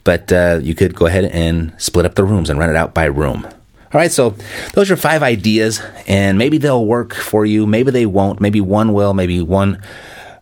but 0.05 0.33
uh, 0.33 0.61
you 0.63 0.75
could 0.75 0.95
go 0.95 1.07
ahead 1.07 1.25
and 1.25 1.73
split 1.79 2.07
up 2.07 2.15
the 2.15 2.25
rooms 2.25 2.51
and 2.51 2.59
rent 2.59 2.71
it 2.71 2.77
out 2.77 2.95
by 2.95 3.05
room. 3.05 3.47
All 3.93 3.99
right, 3.99 4.13
so 4.13 4.37
those 4.75 4.91
are 4.91 4.97
five 4.97 5.23
ideas, 5.23 5.83
and 6.07 6.39
maybe 6.39 6.59
they'll 6.59 6.87
work 6.87 7.13
for 7.13 7.45
you. 7.45 7.67
Maybe 7.67 7.91
they 7.91 8.07
won't. 8.07 8.41
Maybe 8.41 8.61
one 8.61 8.93
will. 8.93 9.15
Maybe 9.15 9.43
one 9.43 9.83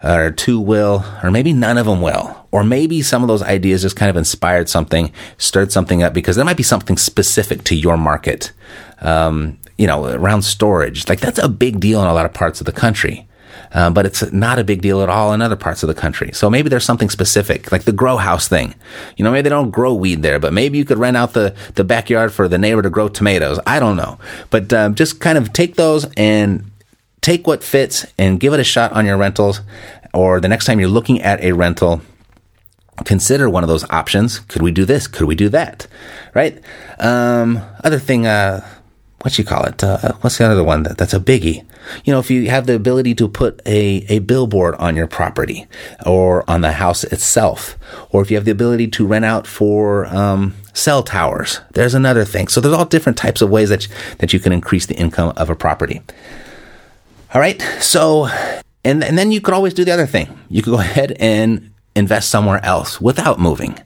or 0.02 0.30
two 0.30 0.60
will, 0.60 1.04
or 1.22 1.30
maybe 1.30 1.52
none 1.52 1.78
of 1.78 1.86
them 1.86 2.02
will. 2.02 2.46
Or 2.50 2.62
maybe 2.62 3.02
some 3.02 3.22
of 3.22 3.28
those 3.28 3.42
ideas 3.42 3.82
just 3.82 3.96
kind 3.96 4.10
of 4.10 4.16
inspired 4.16 4.68
something, 4.68 5.12
stirred 5.38 5.72
something 5.72 6.02
up 6.02 6.12
because 6.12 6.36
there 6.36 6.44
might 6.44 6.56
be 6.56 6.62
something 6.62 6.96
specific 6.96 7.64
to 7.64 7.74
your 7.74 7.96
market. 7.96 8.52
Um, 9.00 9.58
you 9.76 9.86
know, 9.86 10.06
around 10.06 10.42
storage. 10.42 11.08
Like 11.08 11.20
that's 11.20 11.38
a 11.38 11.48
big 11.48 11.80
deal 11.80 12.02
in 12.02 12.08
a 12.08 12.14
lot 12.14 12.26
of 12.26 12.34
parts 12.34 12.60
of 12.60 12.66
the 12.66 12.72
country. 12.72 13.27
Uh, 13.72 13.90
but 13.90 14.06
it's 14.06 14.32
not 14.32 14.58
a 14.58 14.64
big 14.64 14.80
deal 14.80 15.02
at 15.02 15.08
all 15.08 15.32
in 15.32 15.42
other 15.42 15.56
parts 15.56 15.82
of 15.82 15.88
the 15.88 15.94
country. 15.94 16.32
So 16.32 16.48
maybe 16.48 16.68
there's 16.68 16.84
something 16.84 17.10
specific, 17.10 17.70
like 17.70 17.82
the 17.82 17.92
grow 17.92 18.16
house 18.16 18.48
thing. 18.48 18.74
You 19.16 19.24
know, 19.24 19.30
maybe 19.30 19.42
they 19.42 19.50
don't 19.50 19.70
grow 19.70 19.92
weed 19.92 20.22
there, 20.22 20.38
but 20.38 20.52
maybe 20.52 20.78
you 20.78 20.84
could 20.84 20.98
rent 20.98 21.16
out 21.16 21.34
the, 21.34 21.54
the 21.74 21.84
backyard 21.84 22.32
for 22.32 22.48
the 22.48 22.58
neighbor 22.58 22.82
to 22.82 22.90
grow 22.90 23.08
tomatoes. 23.08 23.60
I 23.66 23.78
don't 23.78 23.96
know. 23.96 24.18
But 24.50 24.72
um, 24.72 24.94
just 24.94 25.20
kind 25.20 25.36
of 25.36 25.52
take 25.52 25.76
those 25.76 26.06
and 26.16 26.70
take 27.20 27.46
what 27.46 27.62
fits 27.62 28.06
and 28.16 28.40
give 28.40 28.52
it 28.54 28.60
a 28.60 28.64
shot 28.64 28.92
on 28.92 29.04
your 29.04 29.16
rentals. 29.16 29.60
Or 30.14 30.40
the 30.40 30.48
next 30.48 30.64
time 30.64 30.80
you're 30.80 30.88
looking 30.88 31.20
at 31.20 31.42
a 31.42 31.52
rental, 31.52 32.00
consider 33.04 33.50
one 33.50 33.62
of 33.62 33.68
those 33.68 33.84
options. 33.90 34.40
Could 34.40 34.62
we 34.62 34.72
do 34.72 34.84
this? 34.84 35.06
Could 35.06 35.26
we 35.26 35.34
do 35.34 35.50
that? 35.50 35.86
Right? 36.34 36.62
Um, 36.98 37.60
other 37.84 37.98
thing, 37.98 38.26
uh, 38.26 38.66
what 39.22 39.36
you 39.36 39.44
call 39.44 39.64
it? 39.64 39.82
Uh, 39.82 40.12
what's 40.20 40.38
the 40.38 40.48
other 40.48 40.62
one 40.62 40.84
that, 40.84 40.96
that's 40.96 41.14
a 41.14 41.20
biggie? 41.20 41.64
You 42.04 42.12
know, 42.12 42.20
if 42.20 42.30
you 42.30 42.48
have 42.50 42.66
the 42.66 42.74
ability 42.74 43.14
to 43.16 43.28
put 43.28 43.60
a, 43.66 44.04
a 44.08 44.20
billboard 44.20 44.74
on 44.76 44.94
your 44.94 45.06
property 45.06 45.66
or 46.06 46.48
on 46.48 46.60
the 46.60 46.72
house 46.72 47.02
itself, 47.04 47.76
or 48.10 48.22
if 48.22 48.30
you 48.30 48.36
have 48.36 48.44
the 48.44 48.52
ability 48.52 48.88
to 48.88 49.06
rent 49.06 49.24
out 49.24 49.46
for 49.46 50.06
um, 50.06 50.54
cell 50.72 51.02
towers, 51.02 51.60
there's 51.72 51.94
another 51.94 52.24
thing. 52.24 52.46
So 52.48 52.60
there's 52.60 52.74
all 52.74 52.84
different 52.84 53.18
types 53.18 53.42
of 53.42 53.50
ways 53.50 53.70
that 53.70 53.88
that 54.18 54.32
you 54.32 54.38
can 54.38 54.52
increase 54.52 54.86
the 54.86 54.96
income 54.96 55.32
of 55.36 55.50
a 55.50 55.56
property. 55.56 56.00
All 57.34 57.40
right, 57.40 57.60
so 57.80 58.28
and 58.84 59.02
and 59.02 59.18
then 59.18 59.32
you 59.32 59.40
could 59.40 59.54
always 59.54 59.74
do 59.74 59.84
the 59.84 59.92
other 59.92 60.06
thing. 60.06 60.38
You 60.48 60.62
could 60.62 60.70
go 60.70 60.80
ahead 60.80 61.16
and 61.18 61.72
invest 61.96 62.30
somewhere 62.30 62.64
else 62.64 63.00
without 63.00 63.40
moving. 63.40 63.78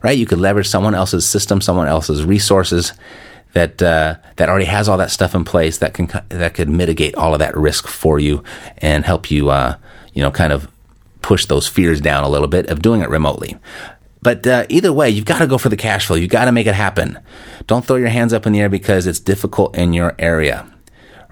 Right? 0.00 0.16
You 0.16 0.26
could 0.26 0.38
leverage 0.38 0.68
someone 0.68 0.94
else's 0.94 1.28
system, 1.28 1.60
someone 1.60 1.88
else's 1.88 2.24
resources 2.24 2.92
that 3.52 3.82
uh, 3.82 4.16
that 4.36 4.48
already 4.48 4.66
has 4.66 4.88
all 4.88 4.98
that 4.98 5.10
stuff 5.10 5.34
in 5.34 5.44
place 5.44 5.78
that 5.78 5.94
can 5.94 6.08
that 6.28 6.54
could 6.54 6.68
mitigate 6.68 7.14
all 7.14 7.32
of 7.32 7.38
that 7.38 7.56
risk 7.56 7.86
for 7.86 8.18
you 8.18 8.42
and 8.78 9.04
help 9.04 9.30
you 9.30 9.50
uh, 9.50 9.76
you 10.12 10.22
know 10.22 10.30
kind 10.30 10.52
of 10.52 10.68
push 11.22 11.46
those 11.46 11.66
fears 11.66 12.00
down 12.00 12.24
a 12.24 12.28
little 12.28 12.48
bit 12.48 12.66
of 12.70 12.82
doing 12.82 13.00
it 13.00 13.08
remotely. 13.08 13.58
But 14.22 14.46
uh, 14.46 14.66
either 14.68 14.92
way, 14.92 15.10
you've 15.10 15.24
got 15.24 15.38
to 15.38 15.46
go 15.46 15.58
for 15.58 15.68
the 15.68 15.76
cash 15.76 16.06
flow. 16.06 16.16
You've 16.16 16.30
got 16.30 16.46
to 16.46 16.52
make 16.52 16.66
it 16.66 16.74
happen. 16.74 17.18
Don't 17.66 17.84
throw 17.84 17.96
your 17.96 18.08
hands 18.08 18.32
up 18.32 18.46
in 18.46 18.52
the 18.52 18.60
air 18.60 18.68
because 18.68 19.06
it's 19.06 19.20
difficult 19.20 19.76
in 19.76 19.92
your 19.92 20.14
area, 20.18 20.66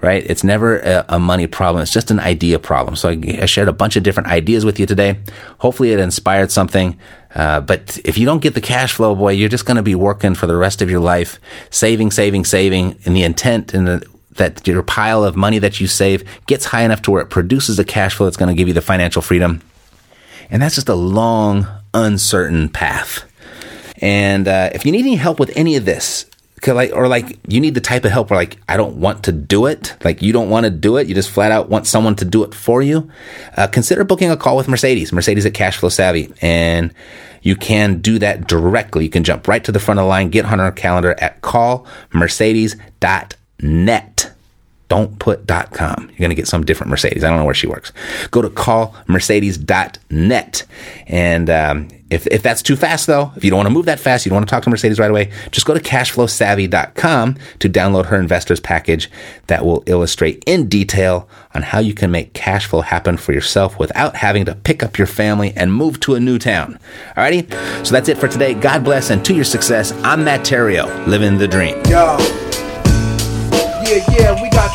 right? 0.06 0.24
It's 0.24 0.44
never 0.44 0.78
a, 0.78 1.04
a 1.08 1.18
money 1.18 1.48
problem. 1.48 1.82
It's 1.82 1.92
just 1.92 2.12
an 2.12 2.20
idea 2.20 2.60
problem. 2.60 2.94
So 2.94 3.08
I, 3.08 3.42
I, 3.42 3.46
shared 3.46 3.66
a 3.66 3.72
bunch 3.72 3.96
of 3.96 4.04
different 4.04 4.28
ideas 4.28 4.64
with 4.64 4.78
you 4.78 4.86
today. 4.86 5.18
Hopefully 5.58 5.90
it 5.92 5.98
inspired 5.98 6.52
something. 6.52 6.96
Uh, 7.34 7.60
but 7.60 7.98
if 8.04 8.16
you 8.16 8.24
don't 8.24 8.40
get 8.40 8.54
the 8.54 8.60
cash 8.60 8.92
flow, 8.94 9.16
boy, 9.16 9.32
you're 9.32 9.48
just 9.48 9.66
going 9.66 9.76
to 9.76 9.82
be 9.82 9.96
working 9.96 10.36
for 10.36 10.46
the 10.46 10.56
rest 10.56 10.80
of 10.80 10.88
your 10.88 11.00
life, 11.00 11.40
saving, 11.70 12.12
saving, 12.12 12.44
saving, 12.44 12.96
and 13.04 13.16
the 13.16 13.24
intent 13.24 13.74
and 13.74 13.86
the 13.86 14.06
that 14.36 14.66
your 14.66 14.82
pile 14.82 15.24
of 15.24 15.34
money 15.34 15.58
that 15.58 15.80
you 15.80 15.86
save 15.86 16.22
gets 16.46 16.66
high 16.66 16.82
enough 16.82 17.00
to 17.00 17.10
where 17.10 17.22
it 17.22 17.30
produces 17.30 17.78
the 17.78 17.84
cash 17.84 18.14
flow 18.14 18.26
that's 18.26 18.36
going 18.36 18.54
to 18.54 18.54
give 18.54 18.68
you 18.68 18.74
the 18.74 18.82
financial 18.82 19.22
freedom. 19.22 19.62
And 20.50 20.60
that's 20.60 20.74
just 20.74 20.90
a 20.90 20.94
long, 20.94 21.66
uncertain 21.94 22.68
path. 22.68 23.24
And 24.02 24.46
uh, 24.46 24.70
if 24.74 24.84
you 24.84 24.92
need 24.92 25.00
any 25.00 25.16
help 25.16 25.40
with 25.40 25.50
any 25.56 25.76
of 25.76 25.86
this, 25.86 26.26
like, 26.66 26.92
or 26.92 27.06
like 27.06 27.38
you 27.46 27.60
need 27.60 27.74
the 27.74 27.80
type 27.80 28.04
of 28.04 28.10
help 28.10 28.30
where 28.30 28.38
like 28.38 28.58
I 28.68 28.76
don't 28.76 28.96
want 28.96 29.22
to 29.24 29.32
do 29.32 29.66
it, 29.66 29.96
like 30.04 30.22
you 30.22 30.32
don't 30.32 30.50
want 30.50 30.64
to 30.64 30.70
do 30.70 30.96
it, 30.96 31.06
you 31.06 31.14
just 31.14 31.30
flat 31.30 31.52
out 31.52 31.68
want 31.68 31.86
someone 31.86 32.16
to 32.16 32.24
do 32.24 32.42
it 32.44 32.54
for 32.54 32.82
you. 32.82 33.10
Uh, 33.56 33.66
consider 33.66 34.04
booking 34.04 34.30
a 34.30 34.36
call 34.36 34.56
with 34.56 34.68
Mercedes, 34.68 35.12
Mercedes 35.12 35.46
at 35.46 35.52
Cashflow 35.52 35.92
Savvy, 35.92 36.32
and 36.40 36.94
you 37.42 37.56
can 37.56 38.00
do 38.00 38.18
that 38.18 38.48
directly. 38.48 39.04
You 39.04 39.10
can 39.10 39.22
jump 39.22 39.46
right 39.46 39.62
to 39.64 39.70
the 39.70 39.78
front 39.78 40.00
of 40.00 40.04
the 40.04 40.08
line, 40.08 40.30
get 40.30 40.46
on 40.46 40.58
our 40.58 40.72
calendar 40.72 41.14
at 41.18 41.42
callmercedes.net. 41.42 44.15
Don't 44.88 45.18
put 45.18 45.46
.com. 45.46 46.08
You're 46.10 46.18
going 46.18 46.30
to 46.30 46.36
get 46.36 46.46
some 46.46 46.64
different 46.64 46.90
Mercedes. 46.90 47.24
I 47.24 47.28
don't 47.28 47.38
know 47.38 47.44
where 47.44 47.54
she 47.54 47.66
works. 47.66 47.92
Go 48.30 48.40
to 48.42 48.48
callmercedes.net. 48.48 50.64
And 51.08 51.50
um, 51.50 51.88
if, 52.08 52.28
if 52.28 52.40
that's 52.42 52.62
too 52.62 52.76
fast, 52.76 53.08
though, 53.08 53.32
if 53.36 53.42
you 53.42 53.50
don't 53.50 53.58
want 53.58 53.66
to 53.66 53.74
move 53.74 53.86
that 53.86 53.98
fast, 53.98 54.24
you 54.24 54.30
don't 54.30 54.36
want 54.36 54.48
to 54.48 54.50
talk 54.50 54.62
to 54.62 54.70
Mercedes 54.70 55.00
right 55.00 55.10
away, 55.10 55.32
just 55.50 55.66
go 55.66 55.74
to 55.74 55.80
cashflowsavvy.com 55.80 57.36
to 57.58 57.68
download 57.68 58.06
her 58.06 58.20
investors 58.20 58.60
package 58.60 59.10
that 59.48 59.64
will 59.64 59.82
illustrate 59.86 60.44
in 60.46 60.68
detail 60.68 61.28
on 61.52 61.62
how 61.62 61.80
you 61.80 61.94
can 61.94 62.12
make 62.12 62.32
cash 62.32 62.66
flow 62.66 62.82
happen 62.82 63.16
for 63.16 63.32
yourself 63.32 63.80
without 63.80 64.14
having 64.14 64.44
to 64.44 64.54
pick 64.54 64.84
up 64.84 64.98
your 64.98 65.08
family 65.08 65.52
and 65.56 65.74
move 65.74 65.98
to 66.00 66.14
a 66.14 66.20
new 66.20 66.38
town. 66.38 66.78
Alrighty? 67.16 67.50
So 67.84 67.92
that's 67.92 68.08
it 68.08 68.18
for 68.18 68.28
today. 68.28 68.54
God 68.54 68.84
bless 68.84 69.10
and 69.10 69.24
to 69.24 69.34
your 69.34 69.44
success. 69.44 69.90
I'm 70.04 70.22
Matt 70.22 70.42
Theriault, 70.42 71.08
living 71.08 71.38
the 71.38 71.48
dream. 71.48 71.74
Yo. 71.86 72.16
Yeah, 73.86 74.04
yeah, 74.10 74.42
we 74.42 74.45